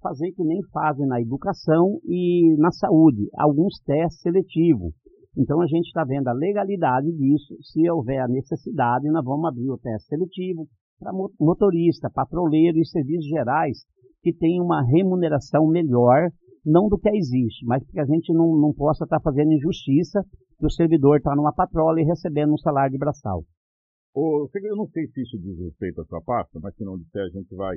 [0.00, 4.94] fazer que nem fazem na educação e na saúde, alguns testes seletivos.
[5.36, 9.70] Então a gente está vendo a legalidade disso, se houver a necessidade, nós vamos abrir
[9.70, 10.66] o teste seletivo
[10.98, 13.78] para motorista, patroleiro e serviços gerais,
[14.22, 16.28] que tem uma remuneração melhor,
[16.64, 20.24] não do que existe, mas que a gente não, não possa estar tá fazendo injustiça
[20.58, 23.44] que o servidor está numa patrola e recebendo um salário de braçal.
[24.66, 27.28] eu não sei se isso diz respeito à sua pasta, mas se não disser a
[27.28, 27.76] gente vai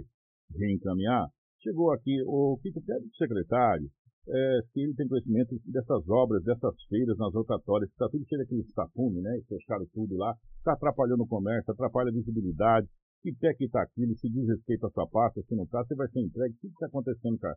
[0.58, 1.28] reencaminhar.
[1.64, 3.88] Chegou aqui o que pede o secretário,
[4.28, 8.64] é, se ele tem conhecimento dessas obras, dessas feiras nas rotatórias, está tudo cheio daquele
[8.76, 9.40] tapume, né?
[9.48, 12.88] Fecharam tudo lá, está atrapalhando o comércio, atrapalha a visibilidade,
[13.22, 15.96] que pé que está aquilo, se diz respeito à sua pasta, se não está, você
[15.96, 16.56] vai ser entregue.
[16.56, 17.56] O que está acontecendo, cara?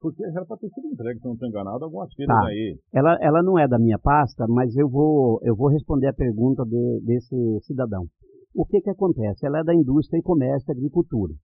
[0.00, 2.46] Porque era para ter sido entregue, se não estou enganado, algumas feiras tá.
[2.46, 2.78] aí.
[2.92, 6.64] Ela, ela não é da minha pasta, mas eu vou, eu vou responder a pergunta
[6.64, 8.06] de, desse cidadão.
[8.54, 9.46] O que, que acontece?
[9.46, 11.34] Ela é da indústria e comércio e agricultura.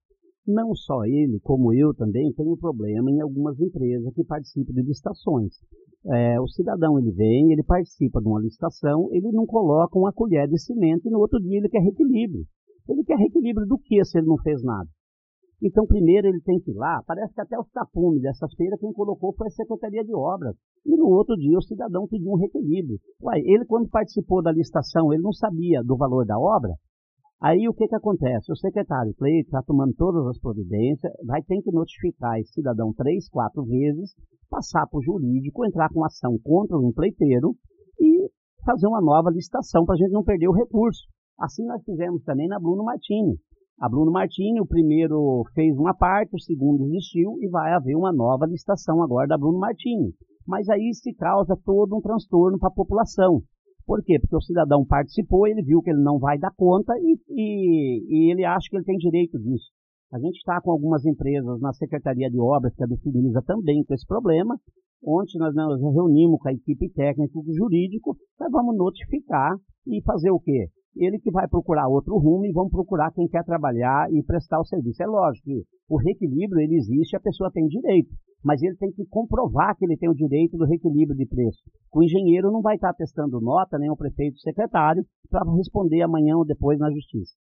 [0.47, 5.53] Não só ele, como eu também, tenho problema em algumas empresas que participam de licitações.
[6.05, 10.47] É, o cidadão ele vem, ele participa de uma licitação, ele não coloca uma colher
[10.47, 12.45] de cimento e no outro dia ele quer reequilíbrio.
[12.87, 14.87] Ele quer reequilíbrio do que se ele não fez nada?
[15.63, 18.93] Então, primeiro ele tem que ir lá, parece que até os tapumes dessas feiras quem
[18.93, 20.55] colocou foi a Secretaria de Obras.
[20.85, 22.99] E no outro dia o cidadão pediu um reequilíbrio.
[23.19, 26.75] Uai, ele quando participou da licitação, ele não sabia do valor da obra?
[27.41, 28.51] Aí o que que acontece?
[28.51, 33.29] O secretário Cleito está tomando todas as providências, vai ter que notificar esse cidadão três,
[33.29, 34.15] quatro vezes,
[34.49, 37.53] passar para o jurídico, entrar com ação contra o empreiteiro
[37.99, 38.29] e
[38.65, 41.03] fazer uma nova licitação para a gente não perder o recurso.
[41.37, 43.37] Assim nós fizemos também na Bruno Martini.
[43.79, 48.13] A Bruno Martini, o primeiro fez uma parte, o segundo desistiu e vai haver uma
[48.13, 50.13] nova licitação agora da Bruno Martini.
[50.47, 53.41] Mas aí se causa todo um transtorno para a população.
[53.85, 54.19] Por quê?
[54.19, 58.31] Porque o cidadão participou, ele viu que ele não vai dar conta e, e, e
[58.31, 59.69] ele acha que ele tem direito disso.
[60.11, 63.83] A gente está com algumas empresas na Secretaria de Obras, que é do Finisa, também
[63.83, 64.57] com esse problema.
[65.03, 69.55] Ontem nós nos reunimos com a equipe técnica e jurídico, nós vamos notificar
[69.85, 70.67] e fazer o quê?
[70.95, 74.65] Ele que vai procurar outro rumo e vão procurar quem quer trabalhar e prestar o
[74.65, 75.03] serviço.
[75.03, 78.09] É lógico que o reequilíbrio ele existe, a pessoa tem direito,
[78.43, 81.59] mas ele tem que comprovar que ele tem o direito do reequilíbrio de preço.
[81.93, 86.37] O engenheiro não vai estar testando nota, nem o prefeito o secretário, para responder amanhã
[86.37, 87.33] ou depois na justiça.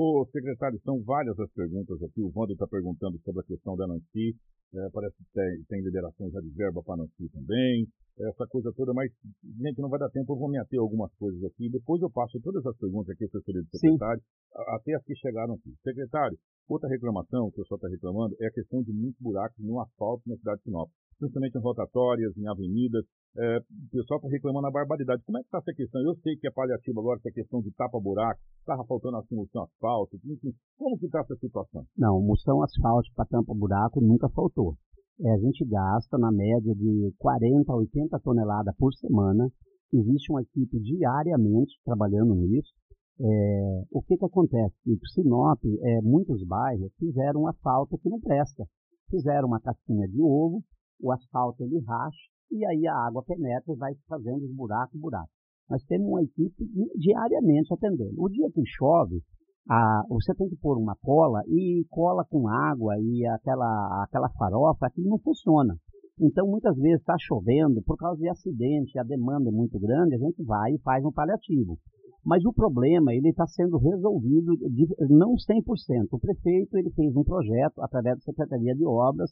[0.00, 2.22] Ô, secretário, são várias as perguntas aqui.
[2.22, 4.36] O Wander está perguntando sobre a questão da Nancy.
[4.72, 7.88] É, parece que tem, tem liberação já de verba para Nancy também
[8.26, 9.12] essa coisa toda, mas,
[9.60, 11.70] gente, não vai dar tempo, eu vou me ater algumas coisas aqui.
[11.70, 14.62] Depois eu passo todas as perguntas aqui, assessoria do secretário, Sim.
[14.74, 15.74] até as que chegaram aqui.
[15.82, 16.36] Secretário,
[16.68, 20.22] outra reclamação, que o pessoal está reclamando, é a questão de muitos buracos no asfalto
[20.26, 20.90] na cidade de Sinop.
[21.18, 23.04] Principalmente em rotatórias, em avenidas.
[23.36, 25.22] É, o pessoal está reclamando a barbaridade.
[25.24, 26.00] Como é que está essa questão?
[26.02, 29.64] Eu sei que é paliativo agora, que é questão de tapa-buraco, estava faltando assim moção
[29.64, 30.54] asfalto, enfim.
[30.76, 31.84] Como que está essa situação?
[31.96, 34.76] Não, moção asfalto para tampa-buraco nunca faltou
[35.20, 39.50] é, a gente gasta na média de 40 a 80 toneladas por semana.
[39.92, 42.72] Existe uma equipe diariamente trabalhando nisso.
[43.20, 44.74] É, o que, que acontece?
[44.86, 48.64] Em Sinop, é, muitos bairros fizeram um asfalto que não presta.
[49.10, 50.62] Fizeram uma casquinha de ovo,
[51.00, 52.18] o asfalto ele racha
[52.50, 55.30] e aí a água penetra e vai fazendo os buracos, buracos.
[55.68, 56.64] Nós temos uma equipe
[56.96, 58.14] diariamente atendendo.
[58.16, 59.22] O dia que chove,
[59.68, 64.86] a, você tem que pôr uma cola e cola com água e aquela, aquela farofa,
[64.86, 65.76] aquilo não funciona.
[66.20, 70.18] Então, muitas vezes está chovendo, por causa de acidente, a demanda é muito grande, a
[70.18, 71.78] gente vai e faz um paliativo.
[72.24, 76.08] Mas o problema, ele está sendo resolvido de, não 100%.
[76.10, 79.30] O prefeito, ele fez um projeto, através da Secretaria de Obras,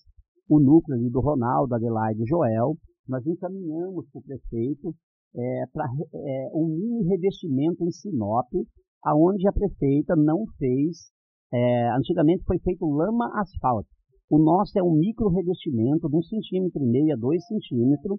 [0.49, 2.77] o núcleo ali do Ronaldo, Adelaide e Joel,
[3.09, 4.95] nós encaminhamos para o prefeito
[5.35, 5.85] é, para
[6.15, 8.49] é, um mini revestimento em Sinop,
[9.05, 11.11] aonde a prefeita não fez,
[11.53, 13.89] é, antigamente foi feito lama asfalto.
[14.29, 18.19] O nosso é um micro revestimento de um centímetro e meio a dois centímetros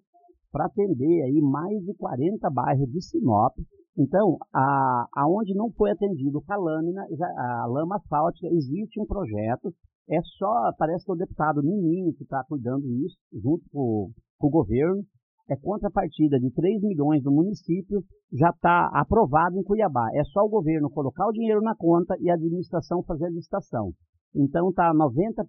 [0.52, 3.54] para atender aí mais de 40 bairros de Sinop.
[3.98, 7.06] Então, a, aonde não foi atendido com a lâmina,
[7.38, 9.74] a lama asfáltica, existe um projeto.
[10.10, 14.50] É só, parece que o deputado Nininho que está cuidando disso, junto com, com o
[14.50, 15.04] governo
[15.50, 18.02] é contrapartida de 3 milhões do município,
[18.34, 20.08] já está aprovado em Cuiabá.
[20.14, 23.92] É só o governo colocar o dinheiro na conta e a administração fazer a licitação.
[24.36, 25.46] Então está 90%,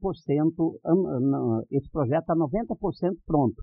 [1.70, 3.62] esse projeto está 90% pronto.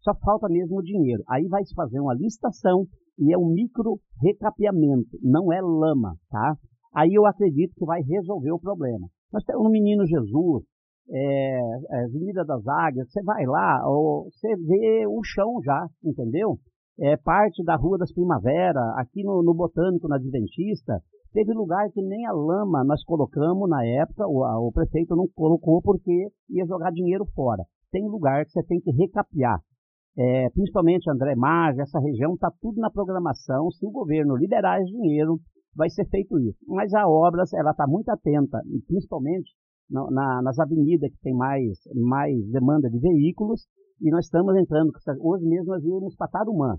[0.00, 1.22] Só falta mesmo o dinheiro.
[1.28, 2.84] Aí vai se fazer uma licitação
[3.18, 6.56] e é um micro recapeamento, não é lama, tá?
[6.94, 9.08] Aí eu acredito que vai resolver o problema.
[9.32, 10.64] Nós temos um menino Jesus,
[11.10, 11.60] é,
[11.90, 13.82] é, Avenida das Águias, você vai lá,
[14.24, 16.58] você vê o chão já, entendeu?
[17.00, 21.00] É parte da Rua das Primavera, aqui no, no Botânico, na Adventista,
[21.32, 25.28] teve lugar que nem a lama nós colocamos na época, o, a, o prefeito não
[25.34, 27.62] colocou porque ia jogar dinheiro fora.
[27.92, 29.60] Tem lugar que você tem que recapear.
[30.16, 33.70] É, principalmente André Marge, essa região está tudo na programação.
[33.70, 35.38] Se o governo liberar esse dinheiro,
[35.78, 36.58] vai ser feito isso.
[36.66, 39.54] Mas a obra ela está muito atenta, principalmente
[39.88, 43.62] na, na, nas avenidas que tem mais, mais demanda de veículos,
[44.00, 46.74] e nós estamos entrando, hoje mesmo nós íamos para Tarumã,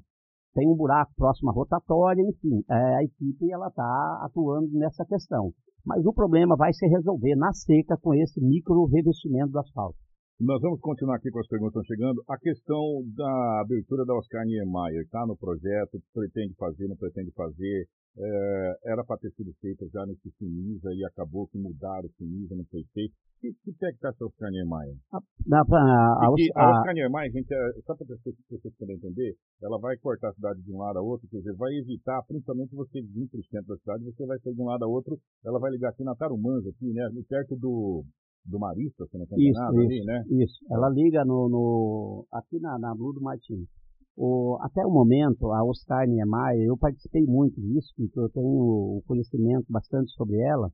[0.53, 5.51] tem um buraco próximo à rotatória, enfim, é, a equipe ela está atuando nessa questão.
[5.85, 9.97] Mas o problema vai se resolver na seca com esse micro revestimento do asfalto.
[10.39, 12.23] Nós vamos continuar aqui com as perguntas chegando.
[12.27, 17.85] A questão da abertura da Oscar Niemeyer está no projeto, pretende fazer, não pretende fazer,
[18.17, 22.55] é, era para ter sido feita já nesse Sinisa e acabou que mudaram o Sinisa,
[22.55, 23.13] não foi feito.
[23.39, 24.97] Que, que pé que está essa Oscar Niemeyer?
[25.13, 28.35] A, a, a, a, Oscar Niemeyer, gente, é, só para vocês,
[28.77, 31.71] poderem entender, ela vai cortar a cidade de um lado a outro, quer dizer, vai
[31.73, 34.83] evitar, principalmente você vir para o centro da cidade, você vai sair de um lado
[34.83, 38.03] a outro, ela vai ligar aqui na Tarumãs, aqui, né, perto do
[38.45, 40.23] do Marista, se não tem nada isso, ali, né?
[40.29, 43.67] Isso, ela liga no, no aqui na, na Blue do Martins.
[44.21, 49.65] O, até o momento, a Oscar Niemeyer, eu participei muito disso, porque eu tenho conhecimento
[49.69, 50.69] bastante sobre ela.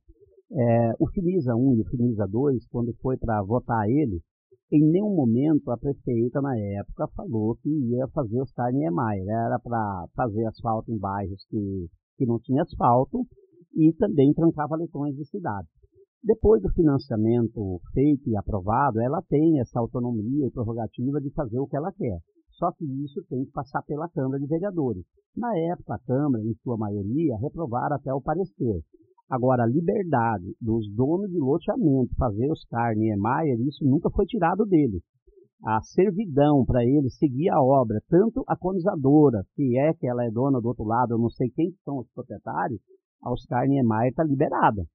[0.52, 4.20] É, o Finisa 1 e o Finisa 2, quando foi para votar ele,
[4.72, 9.30] em nenhum momento a prefeita na época falou que ia fazer Oscar Niemeyer.
[9.30, 11.88] Era para fazer asfalto em bairros que,
[12.18, 13.28] que não tinha asfalto
[13.76, 15.68] e também trancava leitões de cidade.
[16.24, 21.68] Depois do financiamento feito e aprovado, ela tem essa autonomia e prerrogativa de fazer o
[21.68, 22.18] que ela quer.
[22.58, 25.03] Só que isso tem que passar pela Câmara de Vereadores.
[25.36, 28.82] Na época, a Câmara, em sua maioria, reprovaram até o parecer.
[29.30, 34.26] Agora, a liberdade dos donos de loteamento fazer os carne e Maia, isso nunca foi
[34.26, 35.01] tirado deles.
[35.66, 40.30] A servidão para eles seguir a obra, tanto a colonizadora, se é que ela é
[40.30, 42.80] dona do outro lado, eu não sei quem são os proprietários,
[43.24, 44.86] a Oscar Niemeyer está liberada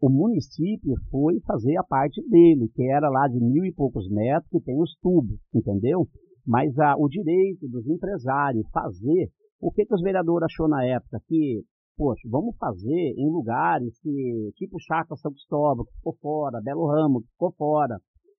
[0.00, 4.48] o município foi fazer a parte dele, que era lá de mil e poucos metros,
[4.50, 6.08] que tem os tubos, entendeu?
[6.46, 9.30] Mas a, o direito dos empresários fazer,
[9.60, 11.20] o que, que os vereadores achou na época?
[11.26, 11.62] Que,
[11.96, 17.20] poxa, vamos fazer em lugares que, tipo Chácara São Cristóvão, que ficou fora, Belo Ramo,
[17.22, 17.98] que ficou fora.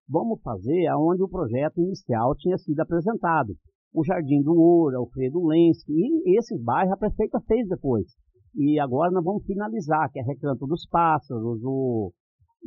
[0.10, 3.54] Vamos fazer aonde o projeto inicial tinha sido apresentado.
[3.94, 8.08] O Jardim do Ouro, Alfredo Lenski, e esses bairros a prefeita fez depois.
[8.56, 12.12] E agora nós vamos finalizar, que é Recanto dos Pássaros, o...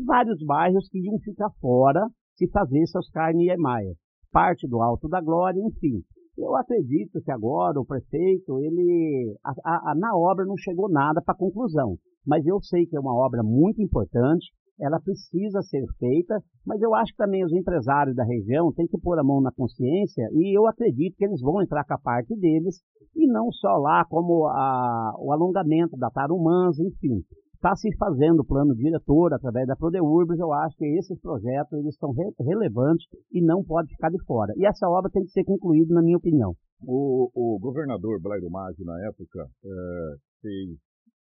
[0.06, 2.06] vários bairros que iam ficar fora
[2.36, 3.94] se fazer seus carne e maia.
[4.34, 6.02] Parte do Alto da Glória, enfim.
[6.36, 11.36] Eu acredito que agora o prefeito, ele a, a, na obra não chegou nada para
[11.36, 11.94] conclusão,
[12.26, 14.44] mas eu sei que é uma obra muito importante,
[14.80, 18.98] ela precisa ser feita, mas eu acho que também os empresários da região têm que
[18.98, 22.34] pôr a mão na consciência e eu acredito que eles vão entrar com a parte
[22.34, 22.80] deles
[23.14, 27.22] e não só lá como a, o alongamento da Tarumãs, enfim.
[27.64, 32.12] Está se fazendo plano diretor através da Prodeurbis, eu acho que esses projetos eles são
[32.12, 34.52] re relevantes e não pode ficar de fora.
[34.58, 36.54] E essa obra tem que ser concluída, na minha opinião.
[36.86, 40.76] O, o governador Blairo Maggi, na época, é, fez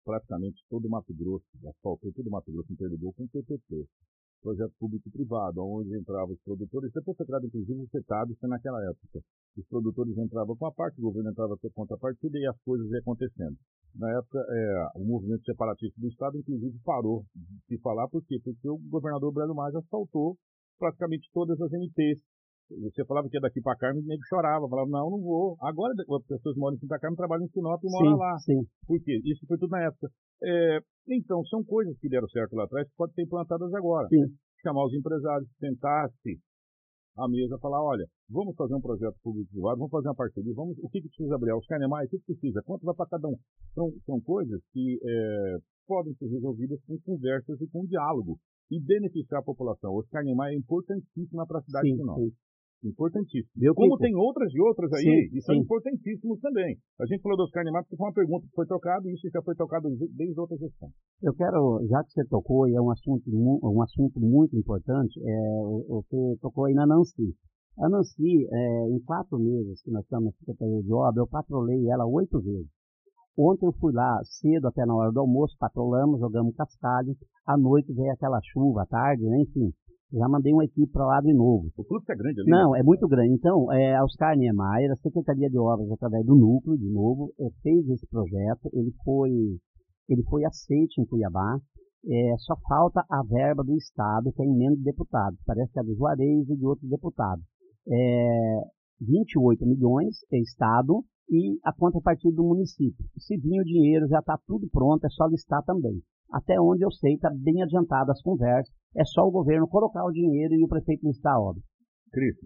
[0.07, 3.85] praticamente todo o Mato Grosso, asfaltou todo o Mato Grosso interligou com o PPP,
[4.41, 9.21] projeto público-privado, onde entravam os produtores, depois foi criado inclusive o CETAB, isso naquela época.
[9.55, 12.91] Os produtores entravam com a parte, o governo entrava com a contrapartida e as coisas
[12.91, 13.59] iam acontecendo.
[13.95, 17.25] Na época, é, o movimento separatista do Estado, inclusive, parou
[17.69, 18.41] de falar, por quê?
[18.43, 20.37] Porque o governador Breno Maggi asfaltou
[20.79, 22.19] praticamente todas as MTs
[22.81, 25.57] você falava que ia daqui para Carmen, nego chorava, falava, não, não vou.
[25.61, 28.39] Agora as pessoas moram em Santa Carmen, trabalham em Sinop e moram lá.
[28.39, 28.63] Sim.
[28.87, 29.21] Por quê?
[29.25, 30.09] Isso foi tudo na época.
[30.43, 30.79] É,
[31.09, 34.09] então, são coisas que deram certo lá atrás que podem ser implantadas agora.
[34.09, 34.35] Sim.
[34.63, 36.39] Chamar os empresários, tentar-se
[37.17, 40.89] à mesa falar, olha, vamos fazer um projeto público-privado, vamos fazer uma parceria, vamos, o
[40.89, 41.53] que, que precisa abrir?
[41.55, 42.63] Os carnemais, o que, que precisa?
[42.63, 43.37] Quanto vai para cada um?
[43.75, 48.39] São, são coisas que é, podem ser resolvidas com conversas e com diálogo
[48.71, 49.93] e beneficiar a população.
[49.93, 52.19] O Carnemai é importantíssimo para a cidade sim, de Sinop.
[52.19, 52.33] Sim.
[52.83, 53.53] Importantíssimo.
[53.55, 56.77] Deu Como tem outras e outras aí, sim, são importantíssimos também.
[57.01, 59.41] A gente falou dos carnemais porque foi uma pergunta que foi tocada e isso já
[59.43, 60.89] foi tocado desde outra gestão.
[61.23, 65.63] Eu quero, já que você tocou, e é um assunto, um assunto muito importante, é,
[65.89, 67.35] você tocou aí na Nancy.
[67.79, 71.89] A Nancy, é, em quatro meses que nós estamos na Secretaria de Obra, eu patrolei
[71.89, 72.69] ela oito vezes.
[73.39, 77.17] Ontem eu fui lá cedo, até na hora do almoço, patrolamos, jogamos cascalho.
[77.47, 79.41] À noite veio aquela chuva, à tarde, né?
[79.41, 79.73] enfim.
[80.13, 81.69] Já mandei uma equipe para lá de novo.
[81.77, 82.51] O fluxo é grande ali?
[82.51, 82.81] Não, né?
[82.81, 83.33] é muito grande.
[83.33, 87.49] Então, é, a Oscar Niemeyer, a Secretaria de Obras, através do Núcleo, de novo, é,
[87.63, 88.69] fez esse projeto.
[88.73, 89.31] Ele foi,
[90.09, 91.59] ele foi aceito em Cuiabá.
[92.05, 95.39] É, só falta a verba do Estado, que é emenda de deputados.
[95.47, 97.45] Parece que é do Juarez e de outros deputados.
[97.89, 98.61] É,
[99.01, 103.05] 28 milhões é Estado e a contrapartida do município.
[103.19, 106.03] Se vir o dinheiro, já está tudo pronto, é só listar também.
[106.33, 110.13] Até onde eu sei, está bem adiantada as conversas, é só o governo colocar o
[110.13, 111.63] dinheiro e o prefeito listar a obra.
[112.11, 112.37] Cris.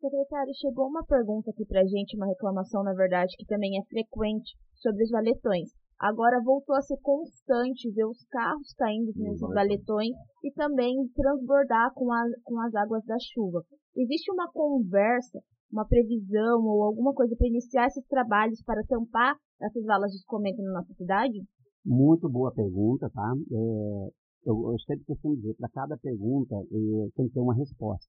[0.00, 3.84] Secretário, chegou uma pergunta aqui para a gente, uma reclamação, na verdade, que também é
[3.84, 5.70] frequente, sobre os valetões.
[5.98, 12.12] Agora voltou a ser constante ver os carros caindo nesses valetões e também transbordar com,
[12.12, 13.62] a, com as águas da chuva.
[13.96, 15.38] Existe uma conversa
[15.72, 20.62] uma previsão ou alguma coisa para iniciar esses trabalhos para tampar essas valas de escoamento
[20.62, 21.42] na nossa cidade?
[21.84, 23.34] Muito boa pergunta, tá?
[23.50, 24.10] É,
[24.46, 28.06] eu, eu, sempre costumo dizer, para cada pergunta é, tem que ter uma resposta.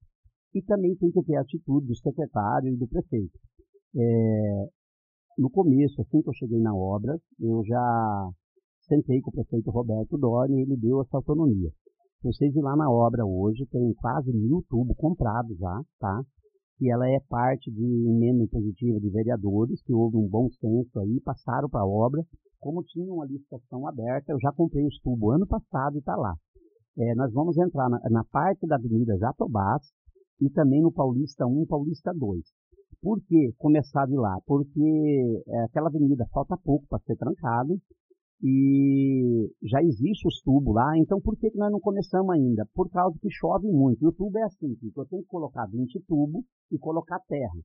[0.53, 3.39] E também tem que ter a atitude do secretário e do prefeito.
[3.95, 4.67] É,
[5.37, 8.29] no começo, assim que eu cheguei na obra, eu já
[8.87, 11.71] sentei com o prefeito Roberto Dori e ele deu essa autonomia.
[12.23, 16.23] Vocês ir lá na obra hoje, tem quase mil tubos comprados já, tá?
[16.77, 21.19] Que ela é parte de emenda impositiva de vereadores, que houve um bom senso aí,
[21.21, 22.23] passaram para a obra.
[22.59, 26.33] Como tinha uma licitação aberta, eu já comprei os tubos ano passado e está lá.
[26.97, 29.81] É, nós vamos entrar na, na, parte da Avenida Jatobás
[30.39, 32.41] e também no Paulista 1 Paulista 2.
[33.01, 34.37] Por que começar de lá?
[34.45, 37.73] Porque é, aquela avenida falta pouco para ser trancada
[38.45, 42.67] e já existe os tubos lá, então por que, nós não começamos ainda?
[42.75, 44.03] Por causa que chove muito.
[44.03, 47.55] E o tubo é assim, eu tenho que colocar 20 tubos e colocar terra.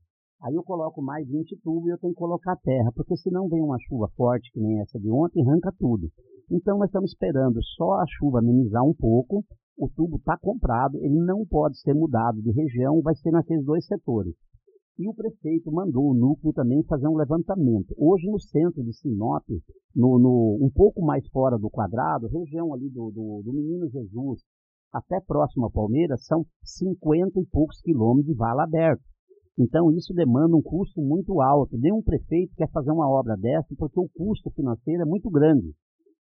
[0.40, 3.60] Aí eu coloco mais 20 tubos e eu tenho que colocar terra, porque senão vem
[3.60, 6.08] uma chuva forte, que nem essa de ontem, arranca tudo.
[6.48, 9.44] Então nós estamos esperando só a chuva amenizar um pouco,
[9.76, 13.84] o tubo está comprado, ele não pode ser mudado de região, vai ser naqueles dois
[13.84, 14.34] setores.
[14.98, 17.94] E o prefeito mandou o núcleo também fazer um levantamento.
[17.96, 19.44] Hoje, no centro de Sinop,
[19.94, 24.40] no, no um pouco mais fora do quadrado, região ali do, do, do Menino Jesus,
[24.92, 29.02] até próximo a Palmeiras, são 50 e poucos quilômetros de vala aberta.
[29.56, 31.78] Então, isso demanda um custo muito alto.
[31.78, 35.72] Nenhum prefeito quer fazer uma obra dessa porque o custo financeiro é muito grande.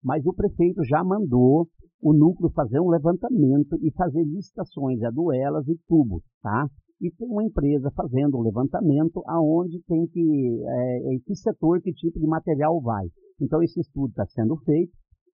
[0.02, 1.68] Mas o prefeito já mandou
[2.02, 6.68] o núcleo fazer um levantamento e fazer licitações a duelas e tubos, tá?
[7.04, 11.92] E tem uma empresa fazendo o levantamento aonde tem que, é, em que setor, que
[11.92, 13.06] tipo de material vai.
[13.38, 14.92] Então esse estudo está sendo feito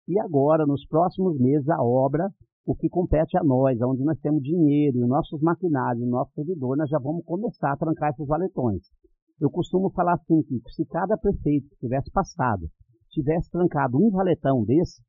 [0.08, 2.28] e agora, nos próximos meses, a obra,
[2.66, 6.90] o que compete a nós, onde nós temos dinheiro, e nossos maquinários, nosso servidor, nós
[6.90, 8.82] já vamos começar a trancar esses valetões.
[9.40, 12.68] Eu costumo falar assim, que se cada prefeito que tivesse passado
[13.10, 15.00] tivesse trancado um valetão desse,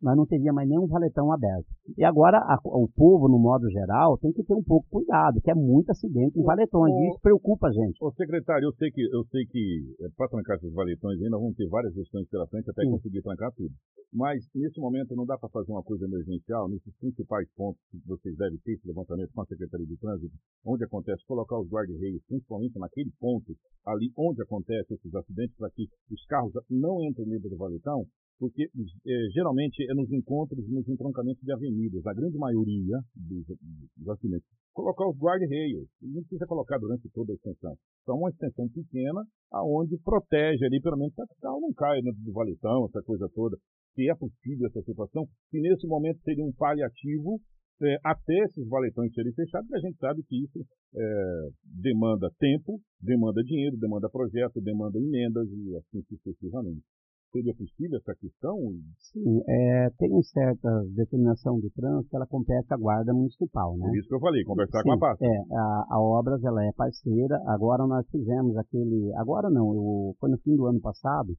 [0.00, 1.66] nós não teria mais nenhum valetão aberto.
[1.96, 5.50] E agora a, o povo, no modo geral, tem que ter um pouco cuidado, que
[5.50, 8.02] é muito acidente em valetões, o, e isso preocupa a gente.
[8.02, 11.52] Ô secretário, eu sei que eu sei que é, para trancar esses valetões ainda vão
[11.52, 12.90] ter várias gestões pela frente até Sim.
[12.90, 13.74] conseguir trancar tudo.
[14.12, 18.36] Mas nesse momento não dá para fazer uma coisa emergencial, nesses principais pontos que vocês
[18.36, 20.34] devem ter esse levantamento com a Secretaria de Trânsito,
[20.66, 23.54] onde acontece, colocar os guarda-reios, principalmente naquele ponto
[23.86, 28.04] ali onde acontecem esses acidentes, para que os carros não entrem dentro do valetão,
[28.40, 33.46] porque é, geralmente é nos encontros, nos entroncamentos de avenidas, a grande maioria dos,
[33.94, 34.48] dos acidentes.
[34.72, 37.76] Colocar os guarda-reios, não precisa colocar durante toda a extensão.
[38.06, 39.20] Só uma extensão pequena,
[39.52, 43.02] aonde protege ali, pelo menos, para que o carro não caia dentro do valetão, essa
[43.02, 43.58] coisa toda.
[43.94, 47.38] Se é possível essa situação, que nesse momento seria um paliativo
[47.82, 50.64] é, até esses valetões serem fechados, porque a gente sabe que isso
[50.96, 56.84] é, demanda tempo, demanda dinheiro, demanda projeto, demanda emendas e assim sucessivamente
[57.30, 58.56] seria possível essa questão?
[58.98, 63.86] Sim, é, tem certa determinação de trânsito que ela compete à guarda municipal, né?
[63.86, 65.24] Por isso que eu falei, conversar Sim, com a pasta.
[65.24, 70.30] É, a, a Obras, ela é parceira, agora nós fizemos aquele, agora não, eu, foi
[70.30, 71.34] no fim do ano passado,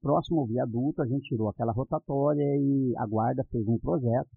[0.00, 4.30] próximo ao viaduto, a gente tirou aquela rotatória e a guarda fez um projeto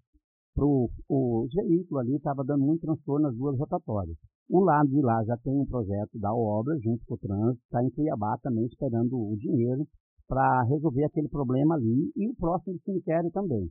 [0.54, 4.16] pro, os veículos ali estava dando muito transtorno nas duas rotatórias.
[4.50, 7.82] Um lado de lá já tem um projeto da obra, junto com o trânsito, está
[7.82, 9.86] em Cuiabá também esperando o dinheiro
[10.28, 13.70] para resolver aquele problema ali e o próximo cemitério também.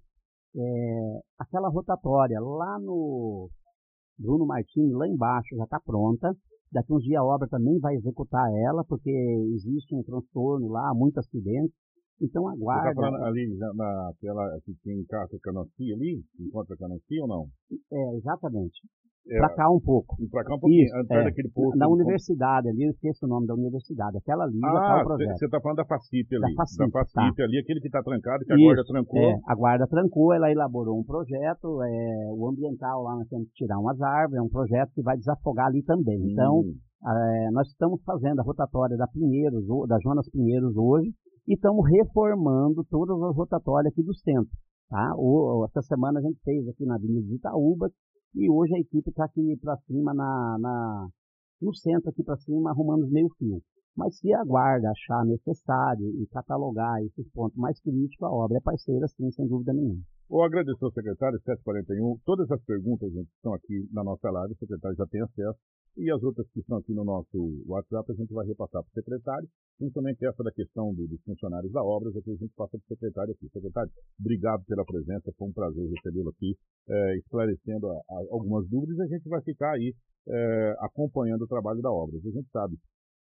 [0.55, 3.49] É, aquela rotatória lá no
[4.17, 6.33] Bruno Martins, lá embaixo, já está pronta.
[6.71, 9.09] Daqui uns dias a obra também vai executar ela, porque
[9.53, 11.73] existe um transtorno lá, muito acidente.
[12.21, 12.93] Então aguarda.
[12.93, 16.21] Você tá ali na, na tela que tem carta Canassi ali?
[16.39, 17.45] Encontra Canassi ou não?
[17.91, 18.79] É, exatamente.
[19.27, 20.15] É, Para cá um pouco.
[20.29, 21.75] Pra cá um pouquinho, Isso, é, daquele posto.
[21.79, 24.15] na universidade ali, eu esqueço o nome da universidade.
[24.17, 25.37] Aquela ali está Ah, o projeto.
[25.39, 26.41] você tá falando da FACIP ali.
[26.41, 29.19] Da FACIP, FACIP ali, aquele que tá trancado, que Isso, agora trancou.
[29.19, 33.53] É, a guarda trancou, ela elaborou um projeto, é, o ambiental lá nós temos que
[33.55, 36.19] tirar umas árvores, é um projeto que vai desafogar ali também.
[36.31, 36.75] Então, Hum.
[37.03, 41.09] é, nós estamos fazendo a rotatória da Pinheiros, da Jonas Pinheiros hoje,
[41.47, 44.51] e estamos reformando todas as rotatórias aqui do centro.
[44.89, 45.13] Tá?
[45.69, 47.89] Essa semana a gente fez aqui na Avenida Itaúba,
[48.35, 51.07] e hoje a equipe está aqui para cima, na, na-
[51.61, 53.61] no centro aqui para cima, arrumando os meio fio.
[53.95, 58.61] Mas se a guarda achar necessário e catalogar esses pontos mais críticos, a obra é
[58.61, 60.01] parceira, sim, sem dúvida nenhuma.
[60.27, 62.17] Vou agradecer ao secretário, 741.
[62.25, 65.59] Todas as perguntas, gente, que estão aqui na nossa live, o secretário já tem acesso.
[65.97, 68.93] E as outras que estão aqui no nosso WhatsApp, a gente vai repassar para o
[68.93, 69.47] secretário.
[69.77, 72.87] Principalmente essa da questão do- dos funcionários da obra, aqui a gente passa para o
[72.87, 73.47] secretário aqui.
[73.47, 76.57] Secretário, obrigado pela presença, foi um prazer recebê-lo aqui,
[76.89, 78.99] eh, esclarecendo a- a- algumas dúvidas.
[78.99, 79.93] A gente vai ficar aí
[80.27, 82.17] eh, acompanhando o trabalho da obra.
[82.17, 82.75] A gente sabe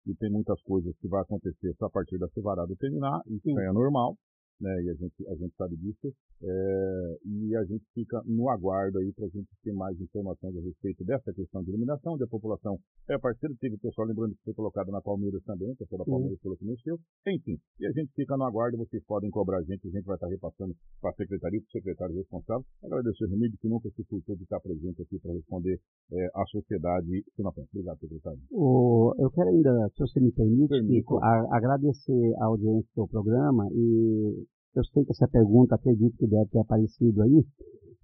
[0.03, 3.59] que tem muitas coisas que vai acontecer só a partir da chuvarada terminar, isso Sim.
[3.59, 4.15] é normal,
[4.61, 4.83] né?
[4.83, 6.13] E a gente, a gente sabe disso.
[6.43, 10.61] É, e a gente fica no aguardo aí para a gente ter mais informações a
[10.61, 14.53] respeito dessa questão de iluminação, onde a população é parceira, teve pessoal lembrando que foi
[14.53, 16.05] colocado na Palmeiras também, o pessoal da.
[16.05, 16.97] Palmeiras falou que mexeu.
[17.27, 20.15] Enfim, e a gente fica no aguardo, vocês podem cobrar a gente, a gente vai
[20.15, 22.65] estar repassando para a secretaria, para o secretário responsável.
[22.83, 25.79] Agradecer o Remídio, que nunca se furtou de estar presente aqui para responder
[26.11, 27.69] é, à sociedade sinoprense.
[27.73, 28.39] Obrigado, secretário.
[28.51, 30.71] O- eu quero ainda, se você me permite.
[30.87, 34.45] Kiko, a- agradecer a audiência do programa e
[34.75, 37.43] eu sei que essa pergunta, acredito que deve ter aparecido aí.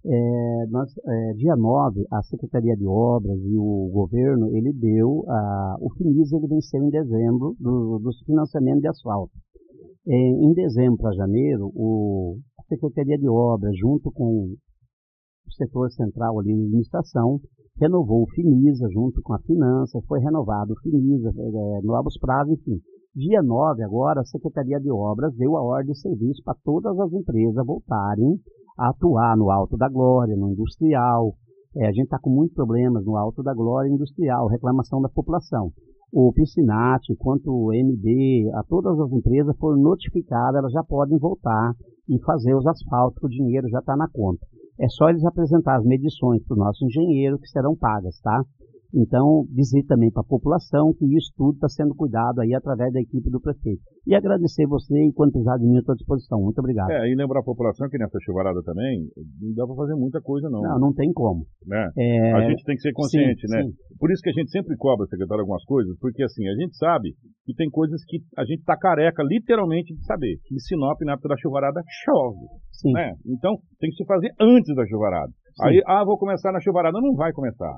[0.04, 5.76] É, nós, é, dia 9, a Secretaria de Obras e o governo, ele deu, a,
[5.80, 9.32] o FINIS ele venceu em dezembro do, dos financiamentos de asfalto.
[10.06, 14.54] É, em dezembro para janeiro, o, a Secretaria de Obras, junto com
[15.46, 17.40] o setor central ali de administração,
[17.80, 22.80] renovou o FINISA junto com a Finança, foi renovado o FINISA, é, novos prazos, enfim.
[23.18, 27.12] Dia 9 agora, a Secretaria de Obras deu a ordem de serviço para todas as
[27.12, 28.38] empresas voltarem
[28.78, 31.34] a atuar no Alto da Glória, no industrial.
[31.74, 35.72] É, a gente está com muitos problemas no Alto da Glória industrial, reclamação da população.
[36.12, 41.72] O Piscinat, quanto o MD, a todas as empresas foram notificadas, elas já podem voltar
[42.08, 44.46] e fazer os asfaltos, o dinheiro já está na conta.
[44.78, 48.44] É só eles apresentar as medições para o nosso engenheiro que serão pagas, tá?
[48.94, 53.00] Então, dizer também para a população que isso tudo está sendo cuidado aí através da
[53.00, 53.82] equipe do prefeito.
[54.06, 56.40] E agradecer você e quanto precisar de mim, estou à disposição.
[56.40, 56.90] Muito obrigado.
[56.90, 59.04] É, e lembrar a população que nessa chuvarada também,
[59.40, 61.44] não dá para fazer muita coisa não, Não, não tem como.
[61.66, 61.90] né?
[61.98, 63.62] É, A gente tem que ser consciente, sim, né?
[63.62, 63.70] sim.
[63.98, 67.12] Por isso que a gente sempre cobra, secretário, algumas coisas, porque assim, a gente sabe
[67.44, 70.38] que tem coisas que a gente tá careca, literalmente, de saber.
[70.44, 72.92] Que em Sinop, na época da chuvarada, chove, Sim.
[72.92, 73.12] né?
[73.26, 75.32] Então, tem que se fazer antes da chuvarada.
[75.66, 77.00] Aí, ah, vou começar na chuvarada.
[77.00, 77.72] Não vai começar.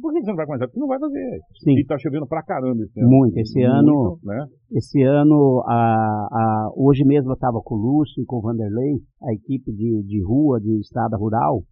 [0.00, 0.66] Por que você não vai começar?
[0.66, 1.38] Porque não vai fazer.
[1.62, 1.78] Sim.
[1.78, 3.08] E tá chovendo pra caramba esse ano.
[3.10, 3.36] Muito.
[3.38, 4.46] Esse ano, né?
[4.72, 8.94] esse ano, a, a, hoje mesmo eu estava com o Lúcio e com o Vanderlei,
[9.22, 11.62] a equipe de, de rua, de estrada rural.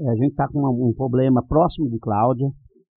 [0.00, 2.46] É, a gente está com uma- um problema próximo de Cláudia.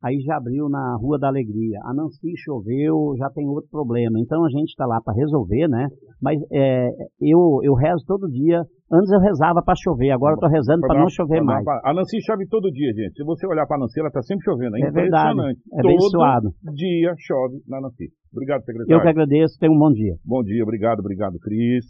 [0.03, 1.79] Aí já abriu na Rua da Alegria.
[1.85, 4.19] A Nancy choveu, já tem outro problema.
[4.19, 5.87] Então a gente está lá para resolver, né?
[6.21, 6.89] Mas é,
[7.21, 8.61] eu, eu rezo todo dia.
[8.91, 11.65] Antes eu rezava para chover, agora eu estou rezando para não chover mais.
[11.85, 13.15] A Nancy chove todo dia, gente.
[13.15, 14.75] Se você olhar pra Nancy, ela tá sempre chovendo.
[14.75, 15.31] É, É verdade.
[15.31, 15.61] impressionante.
[15.71, 18.09] É todo dia chove na Nancy.
[18.33, 18.93] Obrigado, secretário.
[18.93, 20.15] Eu que agradeço, tenha um bom dia.
[20.25, 21.85] Bom dia, obrigado, obrigado, Cris.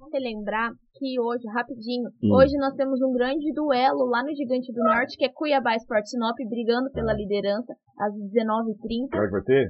[0.00, 0.70] Você lembrar
[1.02, 2.30] que hoje, rapidinho, Hum.
[2.38, 6.06] hoje nós temos um grande duelo lá no Gigante do Norte, que é Cuiabá Sport
[6.06, 9.10] Sinop brigando pela liderança às 19h30.
[9.10, 9.66] Será que vai ter?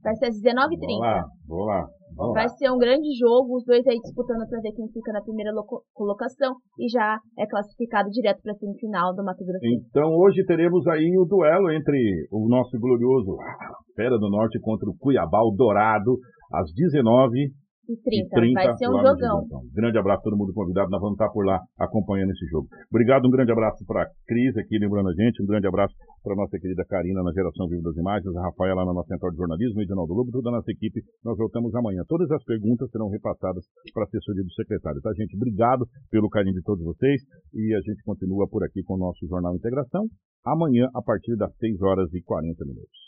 [0.00, 1.00] Vai ser às Vamos 19h30.
[1.00, 1.80] lá, vamos lá.
[2.14, 2.40] Vamos lá.
[2.40, 5.50] Vai ser um grande jogo, os dois aí disputando para ver quem fica na primeira
[5.92, 9.66] colocação e já é classificado direto para a semifinal do Mato Grosso.
[9.66, 11.98] Então hoje teremos aí o duelo entre
[12.30, 13.36] o nosso glorioso
[13.96, 16.16] Fera do Norte contra o Cuiabá, o Dourado,
[16.54, 17.50] às 19
[17.88, 18.36] e 30.
[18.36, 19.48] 30 Vai ser um jogão.
[19.72, 20.90] Grande abraço a todo mundo convidado.
[20.90, 22.68] Nós vamos estar por lá acompanhando esse jogo.
[22.90, 25.42] Obrigado, um grande abraço para a Cris aqui lembrando a gente.
[25.42, 28.92] Um grande abraço para nossa querida Karina na geração viva das imagens, a Rafaela na
[28.92, 31.00] nossa central de jornalismo, o Edinaldo Lobo, toda a nossa equipe.
[31.24, 32.02] Nós voltamos amanhã.
[32.06, 33.64] Todas as perguntas serão repassadas
[33.94, 35.00] para a assessoria do secretário.
[35.00, 35.34] Tá, gente?
[35.34, 37.22] Obrigado pelo carinho de todos vocês
[37.54, 40.04] e a gente continua por aqui com o nosso Jornal Integração.
[40.44, 43.07] Amanhã, a partir das 6 horas e 40 minutos.